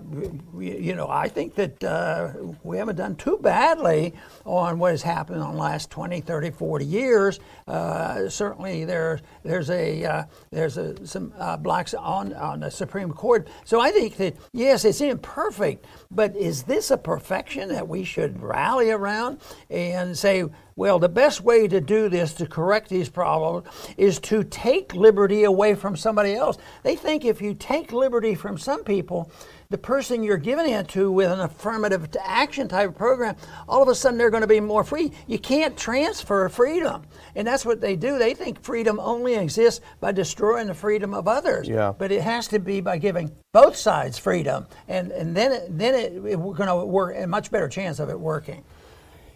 you 0.56 0.94
know, 0.94 1.08
I 1.08 1.26
think 1.28 1.56
that 1.56 1.82
uh, 1.82 2.30
we 2.62 2.76
haven't 2.76 2.94
done 2.94 3.16
too 3.16 3.38
badly 3.42 4.14
on 4.44 4.78
what 4.78 4.92
has 4.92 5.02
happened 5.02 5.42
in 5.42 5.50
the 5.50 5.56
last 5.56 5.90
20, 5.90 6.20
30, 6.20 6.50
40 6.50 6.84
years. 6.84 7.40
Uh, 7.66 8.28
certainly, 8.28 8.84
there, 8.84 9.20
there's 9.42 9.68
a 9.68 10.04
uh, 10.04 10.24
there's 10.52 10.76
a, 10.76 11.04
some 11.04 11.32
uh, 11.38 11.56
blacks 11.56 11.92
on 11.92 12.32
on 12.34 12.60
the 12.60 12.70
Supreme 12.70 13.12
Court. 13.12 13.48
So 13.64 13.80
I 13.80 13.90
think 13.90 14.16
that 14.18 14.36
yes, 14.52 14.84
it's 14.84 15.00
imperfect, 15.00 15.84
but 16.12 16.36
is 16.36 16.62
this 16.62 16.92
a 16.92 16.96
perfection 16.96 17.68
that 17.70 17.88
we 17.88 18.04
should 18.04 18.40
rally 18.40 18.92
around 18.92 19.40
and 19.68 20.16
say? 20.16 20.44
Well, 20.76 20.98
the 20.98 21.08
best 21.08 21.40
way 21.40 21.68
to 21.68 21.80
do 21.80 22.08
this, 22.08 22.34
to 22.34 22.46
correct 22.46 22.88
these 22.88 23.08
problems, 23.08 23.68
is 23.96 24.18
to 24.20 24.42
take 24.42 24.94
liberty 24.94 25.44
away 25.44 25.74
from 25.76 25.96
somebody 25.96 26.34
else. 26.34 26.58
They 26.82 26.96
think 26.96 27.24
if 27.24 27.40
you 27.40 27.54
take 27.54 27.92
liberty 27.92 28.34
from 28.34 28.58
some 28.58 28.82
people, 28.82 29.30
the 29.70 29.78
person 29.78 30.22
you're 30.22 30.36
giving 30.36 30.70
it 30.70 30.88
to 30.88 31.10
with 31.10 31.30
an 31.30 31.40
affirmative 31.40 32.08
action 32.20 32.68
type 32.68 32.90
of 32.90 32.96
program, 32.96 33.36
all 33.68 33.82
of 33.82 33.88
a 33.88 33.94
sudden 33.94 34.18
they're 34.18 34.30
going 34.30 34.42
to 34.42 34.46
be 34.46 34.60
more 34.60 34.84
free. 34.84 35.12
You 35.26 35.38
can't 35.38 35.76
transfer 35.76 36.48
freedom. 36.48 37.02
And 37.34 37.46
that's 37.46 37.64
what 37.64 37.80
they 37.80 37.96
do. 37.96 38.18
They 38.18 38.34
think 38.34 38.62
freedom 38.62 39.00
only 39.00 39.34
exists 39.34 39.80
by 40.00 40.12
destroying 40.12 40.66
the 40.66 40.74
freedom 40.74 41.14
of 41.14 41.28
others. 41.28 41.68
Yeah. 41.68 41.92
But 41.96 42.12
it 42.12 42.22
has 42.22 42.48
to 42.48 42.58
be 42.58 42.80
by 42.80 42.98
giving 42.98 43.30
both 43.52 43.76
sides 43.76 44.18
freedom. 44.18 44.66
And, 44.88 45.12
and 45.12 45.36
then, 45.36 45.52
it, 45.52 45.78
then 45.78 45.94
it, 45.94 46.12
it, 46.24 46.36
we're 46.36 46.54
going 46.54 46.68
to 46.68 46.84
work 46.84 47.16
a 47.16 47.26
much 47.26 47.50
better 47.50 47.68
chance 47.68 47.98
of 48.00 48.10
it 48.10 48.18
working. 48.18 48.64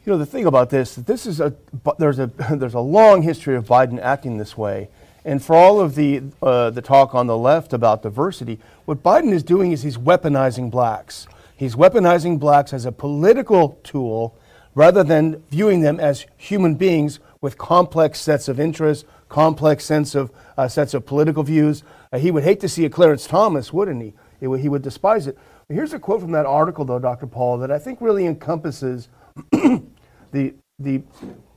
You 0.08 0.14
know, 0.14 0.18
the 0.20 0.24
thing 0.24 0.46
about 0.46 0.70
this, 0.70 0.94
this 0.94 1.26
is 1.26 1.38
a, 1.38 1.54
there's 1.98 2.18
a, 2.18 2.28
there's 2.50 2.72
a 2.72 2.80
long 2.80 3.20
history 3.20 3.56
of 3.56 3.66
Biden 3.66 4.00
acting 4.00 4.38
this 4.38 4.56
way. 4.56 4.88
And 5.22 5.44
for 5.44 5.54
all 5.54 5.82
of 5.82 5.96
the, 5.96 6.22
uh, 6.40 6.70
the 6.70 6.80
talk 6.80 7.14
on 7.14 7.26
the 7.26 7.36
left 7.36 7.74
about 7.74 8.02
diversity, 8.02 8.58
what 8.86 9.02
Biden 9.02 9.34
is 9.34 9.42
doing 9.42 9.70
is 9.70 9.82
he's 9.82 9.98
weaponizing 9.98 10.70
blacks. 10.70 11.26
He's 11.54 11.74
weaponizing 11.74 12.38
blacks 12.38 12.72
as 12.72 12.86
a 12.86 12.90
political 12.90 13.78
tool 13.84 14.34
rather 14.74 15.04
than 15.04 15.42
viewing 15.50 15.82
them 15.82 16.00
as 16.00 16.24
human 16.38 16.76
beings 16.76 17.20
with 17.42 17.58
complex 17.58 18.18
sets 18.18 18.48
of 18.48 18.58
interests, 18.58 19.04
complex 19.28 19.84
sense 19.84 20.14
of, 20.14 20.30
uh, 20.56 20.68
sets 20.68 20.94
of 20.94 21.04
political 21.04 21.42
views. 21.42 21.82
Uh, 22.10 22.18
he 22.18 22.30
would 22.30 22.44
hate 22.44 22.60
to 22.60 22.68
see 22.70 22.86
a 22.86 22.88
Clarence 22.88 23.26
Thomas, 23.26 23.74
wouldn't 23.74 24.02
he? 24.02 24.14
he 24.40 24.68
would 24.70 24.80
despise 24.80 25.26
it. 25.26 25.36
Here's 25.68 25.92
a 25.92 25.98
quote 25.98 26.22
from 26.22 26.32
that 26.32 26.46
article, 26.46 26.86
though, 26.86 26.98
Dr. 26.98 27.26
Paul, 27.26 27.58
that 27.58 27.70
I 27.70 27.78
think 27.78 28.00
really 28.00 28.24
encompasses 28.24 29.10
the, 30.32 30.54
the 30.78 31.02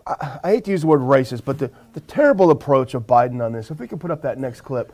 I, 0.06 0.40
I, 0.44 0.52
hate 0.52 0.66
to 0.66 0.72
use 0.72 0.82
the 0.82 0.88
word 0.88 1.02
racist, 1.02 1.44
but 1.46 1.58
the, 1.58 1.72
the 1.94 2.00
terrible 2.02 2.52
approach 2.52 2.94
of 2.94 3.08
Biden 3.08 3.44
on 3.44 3.54
this. 3.54 3.72
If 3.72 3.80
we 3.80 3.88
could 3.88 4.00
put 4.00 4.12
up 4.12 4.22
that 4.24 4.40
next 4.40 4.62
clip. 4.62 4.94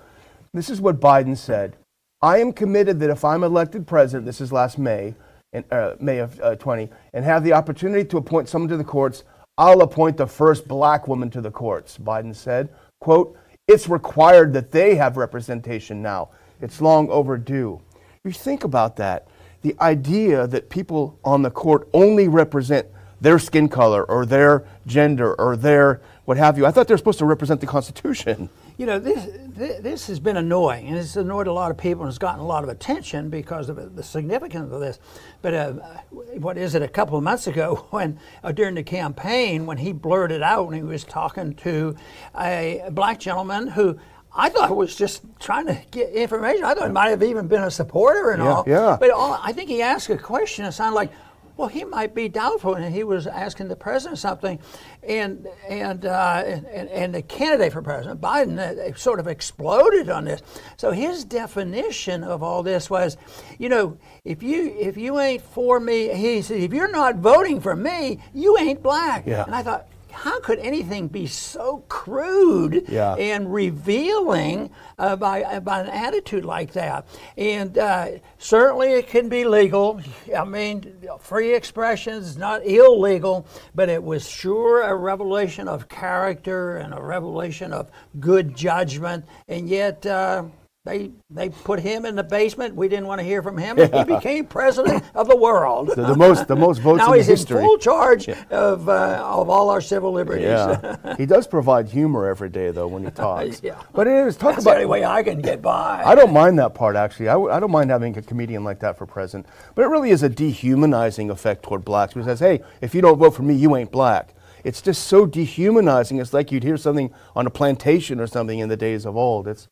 This 0.54 0.70
is 0.70 0.82
what 0.82 1.00
Biden 1.00 1.38
said. 1.38 1.76
I 2.22 2.40
am 2.40 2.52
committed 2.52 3.00
that 3.02 3.10
if 3.10 3.24
I'm 3.24 3.44
elected 3.44 3.86
president, 3.86 4.26
this 4.26 4.42
is 4.42 4.52
last 4.52 4.80
May, 4.80 5.14
in, 5.54 5.64
uh, 5.72 5.96
May 6.00 6.18
of 6.18 6.40
uh, 6.42 6.56
20, 6.56 6.90
and 7.14 7.24
have 7.24 7.44
the 7.44 7.54
opportunity 7.54 8.04
to 8.06 8.18
appoint 8.18 8.50
someone 8.50 8.70
to 8.70 8.78
the 8.78 8.84
courts, 8.84 9.24
I'll 9.58 9.82
appoint 9.82 10.18
the 10.18 10.28
first 10.28 10.68
black 10.68 11.08
woman 11.08 11.30
to 11.32 11.42
the 11.42 11.52
courts, 11.52 11.98
Biden 11.98 12.36
said. 12.36 12.70
Quote, 13.02 13.38
it's 13.68 13.90
required 13.90 14.54
that 14.54 14.72
they 14.72 14.96
have 14.96 15.18
representation 15.18 16.02
now. 16.02 16.30
It's 16.62 16.82
long 16.82 17.10
overdue. 17.10 17.82
You 18.24 18.32
think 18.32 18.64
about 18.64 18.96
that. 18.96 19.28
The 19.62 19.76
idea 19.82 20.48
that 20.48 20.70
people 20.70 21.20
on 21.24 21.42
the 21.42 21.52
court 21.52 21.88
only 21.94 22.28
represent 22.28 22.88
their 23.22 23.40
skin 23.40 23.70
color 23.70 24.04
or 24.04 24.26
their 24.26 24.66
gender 24.86 25.34
or 25.36 25.56
their 25.56 26.02
what 26.26 26.36
have 26.36 26.58
you. 26.58 26.66
I 26.66 26.72
thought 26.72 26.90
they 26.90 26.94
were 26.94 26.98
supposed 26.98 27.20
to 27.20 27.26
represent 27.26 27.62
the 27.62 27.68
Constitution. 27.68 28.50
You 28.78 28.86
know, 28.86 29.00
this, 29.00 29.26
this 29.56 30.08
has 30.08 30.20
been 30.20 30.36
annoying, 30.36 30.88
and 30.88 30.98
it's 30.98 31.16
annoyed 31.16 31.48
a 31.48 31.54
lot 31.54 31.72
of 31.72 31.78
people, 31.78 32.04
and 32.04 32.10
it's 32.10 32.18
gotten 32.18 32.42
a 32.42 32.46
lot 32.46 32.64
of 32.64 32.70
attention 32.70 33.30
because 33.30 33.70
of 33.70 33.96
the 33.96 34.04
significance 34.04 34.72
of 34.74 34.82
this. 34.82 35.00
But 35.42 35.54
uh, 35.54 35.74
what 36.12 36.58
is 36.58 36.76
it? 36.76 36.82
A 36.82 36.88
couple 36.88 37.18
of 37.18 37.24
months 37.24 37.48
ago, 37.48 37.88
when 37.92 38.20
uh, 38.44 38.52
during 38.52 38.76
the 38.76 38.84
campaign, 38.84 39.66
when 39.66 39.78
he 39.78 39.94
blurted 39.94 40.42
out 40.42 40.68
when 40.68 40.76
he 40.76 40.84
was 40.84 41.06
talking 41.06 41.56
to 41.56 41.96
a 42.38 42.84
black 42.92 43.20
gentleman 43.20 43.68
who 43.68 43.98
I 44.36 44.50
thought 44.50 44.76
was 44.76 44.96
just 44.96 45.24
trying 45.40 45.66
to 45.66 45.82
get 45.90 46.12
information. 46.12 46.64
I 46.64 46.76
thought 46.76 46.88
he 46.88 46.94
might 46.94 47.10
have 47.10 47.24
even 47.24 47.48
been 47.48 47.64
a 47.64 47.72
supporter 47.72 48.32
and 48.32 48.44
yeah, 48.44 48.50
all. 48.50 48.64
Yeah. 48.68 48.98
But 49.00 49.10
all, 49.10 49.40
I 49.42 49.54
think 49.54 49.70
he 49.70 49.82
asked 49.82 50.10
a 50.10 50.18
question. 50.18 50.66
It 50.66 50.74
sounded 50.74 50.96
like, 50.96 51.12
well, 51.58 51.68
he 51.68 51.84
might 51.84 52.14
be 52.14 52.30
doubtful, 52.30 52.76
and 52.76 52.94
he 52.94 53.04
was 53.04 53.26
asking 53.26 53.68
the 53.68 53.76
president 53.76 54.20
something, 54.20 54.60
and 55.02 55.48
and 55.68 56.06
uh, 56.06 56.44
and, 56.46 56.88
and, 56.90 57.16
the 57.16 57.24
candidate 57.24 57.74
for 57.74 57.82
president 57.82 58.22
Biden 58.22 58.60
uh, 58.60 58.96
sort 58.96 59.20
of 59.20 59.28
exploded 59.28 60.10
on 60.10 60.26
this. 60.26 60.42
So 60.78 60.92
his 60.92 61.26
definition 61.26 62.24
of 62.24 62.44
all 62.44 62.62
this 62.62 62.90
was, 62.90 63.18
you 63.58 63.70
know, 63.70 63.98
if 64.24 64.44
you 64.44 64.76
if 64.80 64.98
you 64.98 65.20
ain't 65.20 65.42
for 65.42 65.80
me, 65.80 66.14
he 66.14 66.42
said, 66.44 66.58
if 66.58 66.74
you're 66.74 66.92
not 66.92 67.16
voting 67.16 67.60
for 67.60 67.76
me, 67.76 68.22
you 68.34 68.58
ain't 68.60 68.84
black. 68.84 69.26
Yeah. 69.26 69.44
And 69.44 69.56
I 69.56 69.64
thought, 69.64 69.88
how 70.18 70.40
could 70.40 70.58
anything 70.60 71.08
be 71.08 71.28
so 71.28 71.84
crude 71.90 72.86
yeah. 72.88 73.14
and 73.14 73.54
revealing 73.54 74.72
uh, 74.98 75.16
by, 75.16 75.44
uh, 75.44 75.60
by 75.60 75.82
an 75.82 75.90
attitude 75.90 76.44
like 76.44 76.74
that? 76.74 77.08
And 77.38 77.78
uh, 77.78 78.08
certainly 78.40 78.94
it 78.94 79.08
can 79.08 79.30
be 79.30 79.46
legal. 79.46 80.02
I 80.36 80.44
mean, 80.44 81.08
free 81.20 81.54
expression 81.54 82.16
is 82.16 82.36
not 82.36 82.66
illegal, 82.66 83.46
but 83.76 83.90
it 83.90 84.02
was 84.02 84.28
sure 84.28 84.82
a 84.82 84.96
revelation 84.96 85.68
of 85.68 85.88
character 85.88 86.78
and 86.78 86.96
a 86.96 87.02
revelation 87.02 87.72
of 87.72 87.92
good 88.20 88.56
judgment. 88.56 89.24
And 89.48 89.70
yet, 89.70 90.04
uh, 90.06 90.46
they 90.88 91.12
they 91.30 91.50
put 91.50 91.80
him 91.80 92.06
in 92.06 92.16
the 92.16 92.24
basement. 92.24 92.76
We 92.76 92.88
didn't 92.88 93.08
want 93.08 93.20
to 93.20 93.26
hear 93.26 93.44
from 93.44 93.58
him. 93.58 93.78
He 93.78 94.04
became 94.04 94.46
president 94.46 95.04
of 95.14 95.28
the 95.28 95.36
world. 95.36 95.90
The, 95.90 96.06
the 96.06 96.16
most 96.16 96.48
the 96.48 96.56
most 96.56 96.80
votes 96.80 97.00
now 97.00 97.12
in 97.12 97.20
he's 97.20 97.28
history. 97.28 97.58
in 97.60 97.64
full 97.66 97.78
charge 97.78 98.30
of 98.30 98.88
uh, 98.88 99.22
of 99.24 99.50
all 99.50 99.70
our 99.70 99.82
civil 99.82 100.12
liberties. 100.14 100.46
yeah, 100.46 101.16
he 101.18 101.26
does 101.26 101.46
provide 101.48 101.90
humor 101.90 102.28
every 102.28 102.50
day 102.50 102.72
though 102.72 102.88
when 102.88 103.04
he 103.04 103.12
talks. 103.26 103.62
Yeah. 103.62 103.82
But 103.94 104.08
it 104.08 104.28
is 104.28 104.38
talk 104.38 104.54
That's 104.54 104.64
the 104.64 104.70
about 104.72 104.78
only 104.78 104.86
way 104.88 105.04
I 105.06 105.24
can 105.24 105.42
get 105.42 105.62
by. 105.62 106.04
I 106.06 106.16
don't 106.16 106.32
mind 106.34 106.58
that 106.60 106.74
part 106.74 106.96
actually. 106.96 107.28
I, 107.30 107.34
w- 107.34 107.52
I 107.52 107.60
don't 107.60 107.72
mind 107.72 107.90
having 107.90 108.18
a 108.18 108.22
comedian 108.22 108.64
like 108.64 108.80
that 108.80 108.98
for 108.98 109.06
president. 109.06 109.48
But 109.76 109.84
it 109.84 109.88
really 109.90 110.12
is 110.12 110.24
a 110.24 110.30
dehumanizing 110.30 111.30
effect 111.30 111.64
toward 111.64 111.84
blacks 111.84 112.14
who 112.14 112.24
says, 112.24 112.40
hey, 112.40 112.62
if 112.82 112.96
you 112.96 113.02
don't 113.02 113.18
vote 113.18 113.32
for 113.32 113.44
me, 113.44 113.56
you 113.56 113.76
ain't 113.76 113.92
black. 113.92 114.34
It's 114.64 114.82
just 114.82 115.04
so 115.08 115.26
dehumanizing. 115.26 116.18
It's 116.20 116.34
like 116.34 116.52
you'd 116.52 116.64
hear 116.64 116.78
something 116.78 117.14
on 117.36 117.46
a 117.46 117.50
plantation 117.50 118.20
or 118.20 118.28
something 118.28 118.60
in 118.60 118.70
the 118.70 118.78
days 118.78 119.06
of 119.06 119.16
old. 119.16 119.48
It's, 119.48 119.68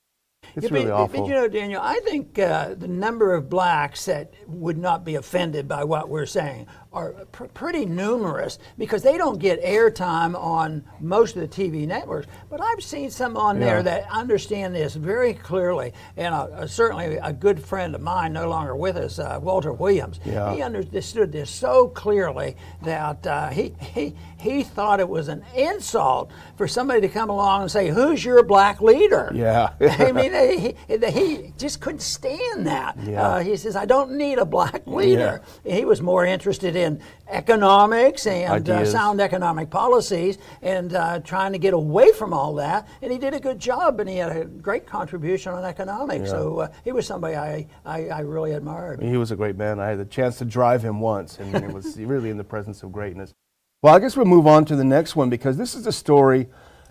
it's 0.56 0.66
Yeah, 0.66 0.74
really 0.74 0.86
but, 0.86 0.94
awful. 0.94 1.22
But 1.22 1.28
you 1.28 1.34
know, 1.34 1.48
Daniel, 1.48 1.82
I 1.84 2.00
think 2.06 2.40
uh, 2.40 2.76
the 2.76 2.88
number 2.88 3.34
of 3.34 3.50
blacks 3.50 4.06
that 4.06 4.34
would 4.48 4.78
not 4.78 5.04
be 5.04 5.16
offended 5.16 5.68
by 5.68 5.84
what 5.84 6.10
we're 6.10 6.26
saying 6.26 6.68
are 6.96 7.12
pr- 7.34 7.44
pretty 7.46 7.86
numerous 7.86 8.58
because 8.78 9.04
they 9.04 9.18
don't 9.18 9.38
get 9.38 9.62
airtime 9.62 10.34
on 10.36 10.84
most 11.02 11.36
of 11.36 11.42
the 11.42 11.48
TV 11.48 11.86
networks. 11.86 12.28
But 12.50 12.62
I've 12.62 12.82
seen 12.82 13.12
some 13.12 13.36
on 13.36 13.60
Yeah. 13.60 13.66
there 13.66 13.84
that 13.84 14.08
understand 14.10 14.74
this 14.74 14.96
very 14.96 15.34
clearly. 15.34 15.92
And 16.16 16.34
uh, 16.34 16.44
uh, 16.44 16.68
certainly 16.68 17.18
a 17.18 17.34
good 17.34 17.64
friend 17.64 17.94
of 17.94 18.02
mine, 18.02 18.32
no 18.32 18.48
longer 18.48 18.76
with 18.76 18.96
us, 18.96 19.20
uh, 19.20 19.40
Walter 19.42 19.74
Williams, 19.74 20.22
Yeah. 20.26 20.56
he 20.56 20.62
understood 20.62 21.34
this 21.34 21.50
so 21.50 21.90
clearly 21.90 22.56
that 22.84 23.28
uh, 23.28 23.50
he, 23.50 23.74
he, 23.80 24.16
he 24.40 24.64
thought 24.64 25.02
it 25.02 25.10
was 25.10 25.28
an 25.28 25.44
insult 25.54 26.32
for 26.58 26.68
somebody 26.68 27.02
to 27.02 27.10
come 27.10 27.30
along 27.30 27.64
and 27.64 27.72
say, 27.72 27.90
Who's 27.90 28.24
your 28.24 28.42
black 28.42 28.80
leader? 28.80 29.32
Yeah. 29.36 29.74
I 29.82 30.14
mean, 30.14 30.32
he, 30.34 30.76
he, 30.88 31.54
just 31.58 31.82
couldn't 31.82 32.02
stand 32.02 32.68
that. 32.68 32.98
Yeah. 33.04 33.22
Uh, 33.22 33.40
he 33.40 33.58
says, 33.58 33.76
I 33.76 33.86
don't 33.86 34.12
need 34.14 34.38
a 34.38 34.46
black 34.46 34.88
leader. 34.88 35.42
Yeah. 35.66 35.76
He 35.76 35.84
was 35.84 36.02
more 36.02 36.26
interested 36.26 36.76
in 36.78 36.85
economics 37.28 38.28
and 38.28 38.70
uh, 38.70 38.86
sound 38.86 39.20
economic 39.20 39.70
policies 39.70 40.38
and 40.62 40.94
uh, 40.94 41.20
trying 41.20 41.52
to 41.52 41.58
get 41.58 41.74
away 41.74 42.12
from 42.12 42.34
all 42.34 42.54
that. 42.56 42.88
And 43.02 43.12
he 43.12 43.18
did 43.18 43.34
a 43.34 43.40
good 43.40 43.60
job 43.60 44.00
and 44.00 44.10
he 44.10 44.18
had 44.18 44.36
a 44.36 44.46
great 44.46 44.86
contribution 44.86 45.54
on 45.54 45.64
economics. 45.64 46.30
So 46.30 46.60
uh, 46.60 46.68
he 46.84 46.92
was 46.92 47.06
somebody 47.06 47.36
I, 47.36 47.68
I, 47.86 48.08
I 48.10 48.20
really 48.20 48.52
admired. 48.52 49.02
He 49.02 49.18
was 49.18 49.32
a 49.32 49.36
great 49.36 49.58
man. 49.58 49.80
I 49.80 49.88
had 49.90 50.00
the 50.00 50.06
chance 50.06 50.38
to 50.40 50.46
drive 50.46 50.84
him 50.84 51.00
once, 51.00 51.40
and 51.40 51.54
it 51.56 51.72
was 51.72 51.98
really 51.98 52.30
in 52.30 52.38
the 52.38 52.44
presence 52.44 52.84
of 52.84 52.92
greatness. 52.92 53.34
Well, 53.82 53.94
I 53.96 54.00
guess 54.00 54.18
we'll 54.18 54.26
move 54.26 54.48
on 54.48 54.66
to 54.66 54.76
the 54.76 54.84
next 54.84 55.16
one 55.16 55.30
because 55.30 55.58
this 55.58 55.76
is 55.76 55.86
a 55.86 55.92
story 55.92 56.48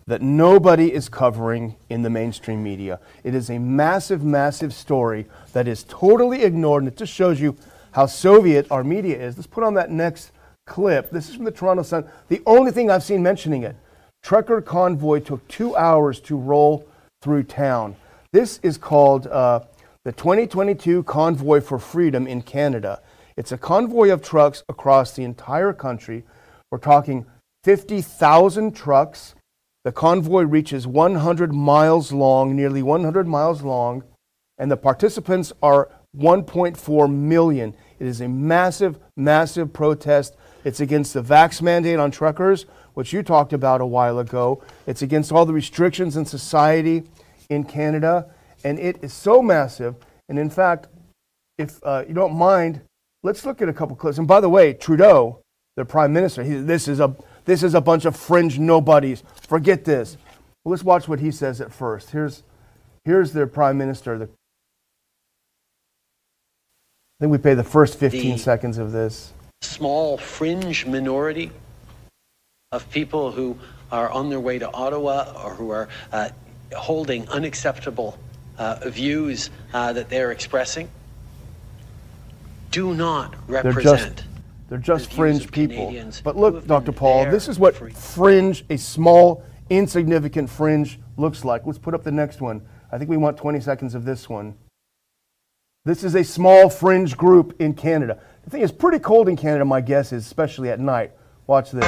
that 0.06 0.20
nobody 0.20 0.92
is 0.92 1.08
covering 1.08 1.76
in 1.88 2.02
the 2.02 2.10
mainstream 2.10 2.62
media. 2.62 3.00
It 3.22 3.34
is 3.34 3.50
a 3.50 3.58
massive, 3.58 4.22
massive 4.22 4.74
story 4.74 5.26
that 5.52 5.66
is 5.66 5.84
totally 5.84 6.42
ignored, 6.42 6.82
and 6.82 6.92
it 6.92 6.96
just 6.96 7.12
shows 7.12 7.40
you 7.40 7.56
how 7.94 8.06
Soviet 8.06 8.66
our 8.72 8.82
media 8.82 9.16
is. 9.16 9.36
Let's 9.36 9.46
put 9.46 9.62
on 9.62 9.74
that 9.74 9.90
next 9.90 10.32
clip. 10.66 11.10
This 11.10 11.28
is 11.28 11.36
from 11.36 11.44
the 11.44 11.52
Toronto 11.52 11.84
Sun. 11.84 12.04
The 12.28 12.42
only 12.44 12.72
thing 12.72 12.90
I've 12.90 13.04
seen 13.04 13.22
mentioning 13.22 13.62
it. 13.62 13.76
Trucker 14.20 14.60
convoy 14.60 15.20
took 15.20 15.46
two 15.46 15.76
hours 15.76 16.18
to 16.22 16.36
roll 16.36 16.88
through 17.22 17.44
town. 17.44 17.94
This 18.32 18.58
is 18.64 18.78
called 18.78 19.28
uh, 19.28 19.60
the 20.04 20.10
2022 20.10 21.04
Convoy 21.04 21.60
for 21.60 21.78
Freedom 21.78 22.26
in 22.26 22.42
Canada. 22.42 23.00
It's 23.36 23.52
a 23.52 23.58
convoy 23.58 24.10
of 24.10 24.22
trucks 24.22 24.64
across 24.68 25.12
the 25.12 25.22
entire 25.22 25.72
country. 25.72 26.24
We're 26.72 26.78
talking 26.78 27.26
50,000 27.62 28.74
trucks. 28.74 29.36
The 29.84 29.92
convoy 29.92 30.42
reaches 30.42 30.84
100 30.84 31.54
miles 31.54 32.10
long, 32.10 32.56
nearly 32.56 32.82
100 32.82 33.28
miles 33.28 33.62
long, 33.62 34.02
and 34.58 34.68
the 34.68 34.76
participants 34.76 35.52
are 35.62 35.90
1.4 36.16 37.12
million. 37.12 37.74
It 37.98 38.06
is 38.06 38.20
a 38.20 38.28
massive, 38.28 38.98
massive 39.16 39.72
protest. 39.72 40.36
It's 40.64 40.80
against 40.80 41.14
the 41.14 41.22
vax 41.22 41.62
mandate 41.62 41.98
on 41.98 42.10
truckers, 42.10 42.66
which 42.94 43.12
you 43.12 43.22
talked 43.22 43.52
about 43.52 43.80
a 43.80 43.86
while 43.86 44.18
ago. 44.18 44.62
It's 44.86 45.02
against 45.02 45.32
all 45.32 45.46
the 45.46 45.52
restrictions 45.52 46.16
in 46.16 46.24
society 46.24 47.04
in 47.50 47.64
Canada, 47.64 48.26
and 48.64 48.78
it 48.78 49.02
is 49.02 49.12
so 49.12 49.42
massive. 49.42 49.96
And 50.28 50.38
in 50.38 50.50
fact, 50.50 50.88
if 51.58 51.78
uh, 51.84 52.04
you 52.08 52.14
don't 52.14 52.34
mind, 52.34 52.80
let's 53.22 53.44
look 53.44 53.62
at 53.62 53.68
a 53.68 53.72
couple 53.72 53.96
clips. 53.96 54.18
And 54.18 54.26
by 54.26 54.40
the 54.40 54.48
way, 54.48 54.72
Trudeau, 54.72 55.40
the 55.76 55.84
prime 55.84 56.12
minister, 56.12 56.42
he, 56.42 56.54
this 56.54 56.88
is 56.88 57.00
a 57.00 57.14
this 57.44 57.62
is 57.62 57.74
a 57.74 57.80
bunch 57.80 58.06
of 58.06 58.16
fringe 58.16 58.58
nobodies. 58.58 59.22
Forget 59.46 59.84
this. 59.84 60.16
Well, 60.64 60.70
let's 60.70 60.82
watch 60.82 61.08
what 61.08 61.20
he 61.20 61.30
says 61.30 61.60
at 61.60 61.72
first. 61.72 62.10
Here's 62.10 62.42
here's 63.04 63.32
their 63.32 63.46
prime 63.46 63.76
minister. 63.76 64.18
The, 64.18 64.28
think 67.24 67.32
we 67.32 67.38
pay 67.38 67.54
the 67.54 67.64
first 67.64 67.98
15 67.98 68.32
The- 68.32 68.38
seconds 68.38 68.76
of 68.76 68.92
this. 68.92 69.32
small 69.62 70.18
fringe 70.18 70.84
minority 70.84 71.50
of 72.70 72.90
people 72.90 73.32
who 73.32 73.58
are 73.90 74.10
on 74.10 74.28
their 74.28 74.40
way 74.40 74.58
to 74.58 74.70
Ottawa 74.70 75.32
or 75.42 75.54
who 75.54 75.70
are 75.70 75.88
uh, 76.12 76.28
holding 76.76 77.26
unacceptable 77.30 78.18
uh, 78.58 78.90
views 78.90 79.48
uh, 79.72 79.94
that 79.94 80.10
they're 80.10 80.32
expressing 80.32 80.88
do 82.70 82.92
not 82.92 83.32
They're 83.48 83.62
represent. 83.62 84.16
just 84.16 84.24
they're 84.68 84.78
just 84.78 85.08
the 85.08 85.16
fringe 85.16 85.50
people. 85.50 85.76
Canadians 85.76 86.20
But 86.20 86.36
look, 86.36 86.66
Dr. 86.66 86.92
Paul, 86.92 87.30
this 87.30 87.48
is 87.48 87.58
what 87.58 87.74
fringe, 87.96 88.64
a 88.68 88.76
small, 88.76 89.42
insignificant 89.70 90.50
fringe 90.50 90.98
looks 91.16 91.42
like. 91.44 91.64
Let's 91.64 91.78
put 91.78 91.94
up 91.94 92.02
the 92.02 92.12
next 92.12 92.42
one. 92.42 92.60
I 92.92 92.98
think 92.98 93.08
we 93.08 93.16
want 93.16 93.36
20 93.38 93.60
seconds 93.60 93.94
of 93.94 94.04
this 94.04 94.28
one. 94.28 94.56
This 95.86 96.02
is 96.02 96.14
a 96.14 96.24
small 96.24 96.70
fringe 96.70 97.14
group 97.14 97.60
in 97.60 97.74
Canada. 97.74 98.18
The 98.44 98.48
thing 98.48 98.62
is 98.62 98.72
pretty 98.72 98.98
cold 98.98 99.28
in 99.28 99.36
Canada, 99.36 99.66
my 99.66 99.82
guess 99.82 100.14
is, 100.14 100.24
especially 100.24 100.70
at 100.70 100.80
night. 100.80 101.12
Watch 101.46 101.72
this. 101.72 101.84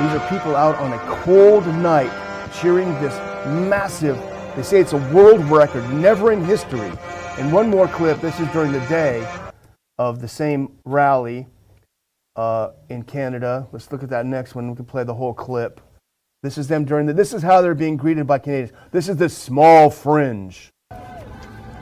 These 0.00 0.10
are 0.10 0.26
people 0.30 0.56
out 0.56 0.76
on 0.76 0.94
a 0.94 0.98
cold 1.22 1.66
night 1.66 2.10
cheering 2.58 2.88
this 2.94 3.12
massive, 3.46 4.16
they 4.56 4.62
say 4.62 4.80
it's 4.80 4.94
a 4.94 5.12
world 5.12 5.44
record, 5.44 5.86
never 5.92 6.32
in 6.32 6.42
history. 6.42 6.90
And 7.38 7.52
one 7.52 7.68
more 7.68 7.88
clip, 7.88 8.22
this 8.22 8.40
is 8.40 8.48
during 8.52 8.72
the 8.72 8.80
day 8.86 9.28
of 9.98 10.22
the 10.22 10.28
same 10.28 10.78
rally 10.86 11.46
uh, 12.36 12.70
in 12.88 13.02
Canada. 13.02 13.68
Let's 13.70 13.92
look 13.92 14.02
at 14.02 14.08
that 14.08 14.24
next 14.24 14.54
one. 14.54 14.70
We 14.70 14.76
can 14.76 14.86
play 14.86 15.04
the 15.04 15.12
whole 15.12 15.34
clip. 15.34 15.82
This 16.44 16.58
is 16.58 16.68
them 16.68 16.84
during 16.84 17.06
the, 17.06 17.14
this 17.14 17.32
is 17.32 17.42
how 17.42 17.62
they're 17.62 17.74
being 17.74 17.96
greeted 17.96 18.26
by 18.26 18.38
Canadians. 18.38 18.72
This 18.90 19.08
is 19.08 19.16
the 19.16 19.30
small 19.30 19.88
fringe. 19.88 20.74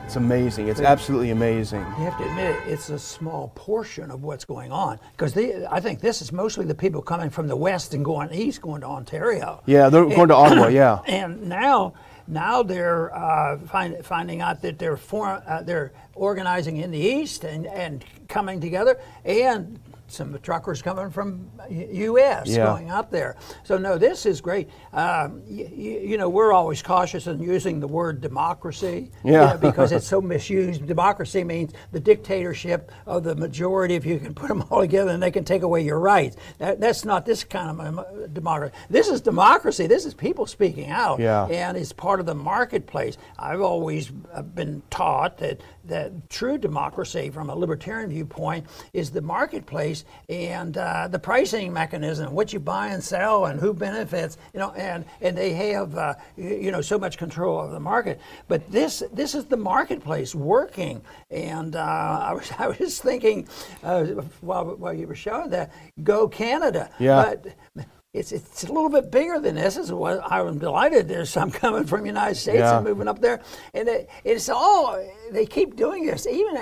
It's 0.04 0.14
amazing. 0.14 0.68
It's 0.68 0.80
absolutely 0.80 1.30
amazing. 1.30 1.80
You 1.80 2.04
have 2.04 2.16
to 2.18 2.24
admit 2.28 2.54
it's 2.68 2.88
a 2.88 2.98
small 2.98 3.50
portion 3.56 4.08
of 4.12 4.22
what's 4.22 4.44
going 4.44 4.70
on 4.70 5.00
because 5.16 5.36
I 5.36 5.80
think 5.80 5.98
this 5.98 6.22
is 6.22 6.30
mostly 6.30 6.64
the 6.64 6.76
people 6.76 7.02
coming 7.02 7.28
from 7.28 7.48
the 7.48 7.56
west 7.56 7.92
and 7.92 8.04
going 8.04 8.32
east, 8.32 8.62
going 8.62 8.82
to 8.82 8.86
Ontario. 8.86 9.64
Yeah, 9.66 9.88
they're 9.88 10.04
going 10.04 10.28
to 10.28 10.34
Ottawa, 10.36 10.68
yeah. 10.68 11.00
And 11.08 11.48
now, 11.48 11.94
now 12.28 12.62
they're 12.62 13.12
uh, 13.16 13.58
find, 13.58 14.06
finding 14.06 14.42
out 14.42 14.62
that 14.62 14.78
they're 14.78 14.96
for, 14.96 15.42
uh, 15.44 15.62
they're 15.62 15.92
organizing 16.14 16.76
in 16.76 16.92
the 16.92 17.00
east 17.00 17.42
and, 17.42 17.66
and 17.66 18.04
coming 18.28 18.60
together, 18.60 19.00
and 19.24 19.80
some 20.12 20.38
truckers 20.42 20.82
coming 20.82 21.10
from 21.10 21.50
U.S. 21.70 22.48
Yeah. 22.48 22.66
going 22.66 22.90
up 22.90 23.10
there. 23.10 23.36
So 23.64 23.78
no, 23.78 23.98
this 23.98 24.26
is 24.26 24.40
great. 24.40 24.68
Um, 24.92 25.42
y- 25.48 25.68
y- 25.70 26.00
you 26.02 26.18
know, 26.18 26.28
we're 26.28 26.52
always 26.52 26.82
cautious 26.82 27.26
in 27.26 27.42
using 27.42 27.80
the 27.80 27.86
word 27.88 28.20
democracy. 28.20 29.10
Yeah. 29.24 29.56
because 29.56 29.92
it's 29.96 30.06
so 30.06 30.20
misused. 30.20 30.86
Democracy 30.86 31.44
means 31.44 31.72
the 31.92 32.00
dictatorship 32.00 32.90
of 33.06 33.24
the 33.24 33.34
majority. 33.34 33.94
If 33.94 34.04
you 34.04 34.18
can 34.18 34.34
put 34.34 34.48
them 34.48 34.64
all 34.70 34.80
together, 34.80 35.10
and 35.10 35.22
they 35.22 35.30
can 35.30 35.44
take 35.44 35.62
away 35.62 35.82
your 35.82 35.98
rights. 35.98 36.36
That, 36.58 36.80
that's 36.80 37.04
not 37.04 37.24
this 37.26 37.44
kind 37.44 37.80
of 37.80 38.34
democracy. 38.34 38.74
This 38.90 39.08
is 39.08 39.20
democracy. 39.20 39.86
This 39.86 40.04
is 40.04 40.14
people 40.14 40.46
speaking 40.46 40.90
out, 40.90 41.20
Yeah. 41.20 41.46
and 41.46 41.76
it's 41.76 41.92
part 41.92 42.20
of 42.20 42.26
the 42.26 42.34
marketplace. 42.34 43.16
I've 43.38 43.60
always 43.60 44.10
uh, 44.32 44.42
been 44.42 44.82
taught 44.90 45.38
that 45.38 45.60
that 45.84 46.30
true 46.30 46.58
democracy, 46.58 47.30
from 47.30 47.50
a 47.50 47.54
libertarian 47.54 48.10
viewpoint, 48.10 48.66
is 48.92 49.10
the 49.10 49.20
marketplace 49.20 50.04
and 50.28 50.76
uh, 50.76 51.08
the 51.08 51.18
pricing 51.18 51.72
mechanism, 51.72 52.32
what 52.32 52.52
you 52.52 52.60
buy 52.60 52.88
and 52.88 53.02
sell, 53.02 53.46
and 53.46 53.60
who 53.60 53.72
benefits. 53.72 54.38
You 54.54 54.60
know, 54.60 54.72
and 54.72 55.04
and 55.20 55.36
they 55.36 55.52
have 55.54 55.96
uh, 55.96 56.14
you, 56.36 56.54
you 56.54 56.70
know 56.70 56.80
so 56.80 56.98
much 56.98 57.18
control 57.18 57.60
of 57.60 57.72
the 57.72 57.80
market. 57.80 58.20
But 58.48 58.70
this 58.70 59.02
this 59.12 59.34
is 59.34 59.44
the 59.46 59.56
marketplace 59.56 60.34
working. 60.34 61.02
And 61.30 61.76
uh, 61.76 61.78
I 62.22 62.32
was 62.32 62.52
I 62.58 62.68
was 62.68 63.00
thinking 63.00 63.48
uh, 63.82 64.04
while 64.40 64.76
while 64.76 64.94
you 64.94 65.06
were 65.06 65.14
showing 65.14 65.50
that, 65.50 65.72
go 66.02 66.28
Canada. 66.28 66.90
Yeah. 66.98 67.34
But 67.74 67.86
it's 68.14 68.30
it's 68.30 68.64
a 68.64 68.66
little 68.72 68.90
bit 68.90 69.10
bigger 69.10 69.40
than 69.40 69.54
this. 69.54 69.78
Is 69.78 69.90
what 69.90 70.20
I'm 70.30 70.58
delighted 70.58 71.08
there's 71.08 71.30
some 71.30 71.50
coming 71.62 71.84
from 71.84 72.02
the 72.02 72.08
United 72.08 72.34
States 72.34 72.58
Yeah. 72.58 72.76
and 72.76 72.86
moving 72.86 73.08
up 73.08 73.20
there, 73.22 73.40
and 73.72 73.88
it, 73.88 74.10
it's 74.22 74.50
all 74.50 75.02
they 75.30 75.46
keep 75.46 75.76
doing 75.76 76.04
this 76.04 76.26
even 76.26 76.54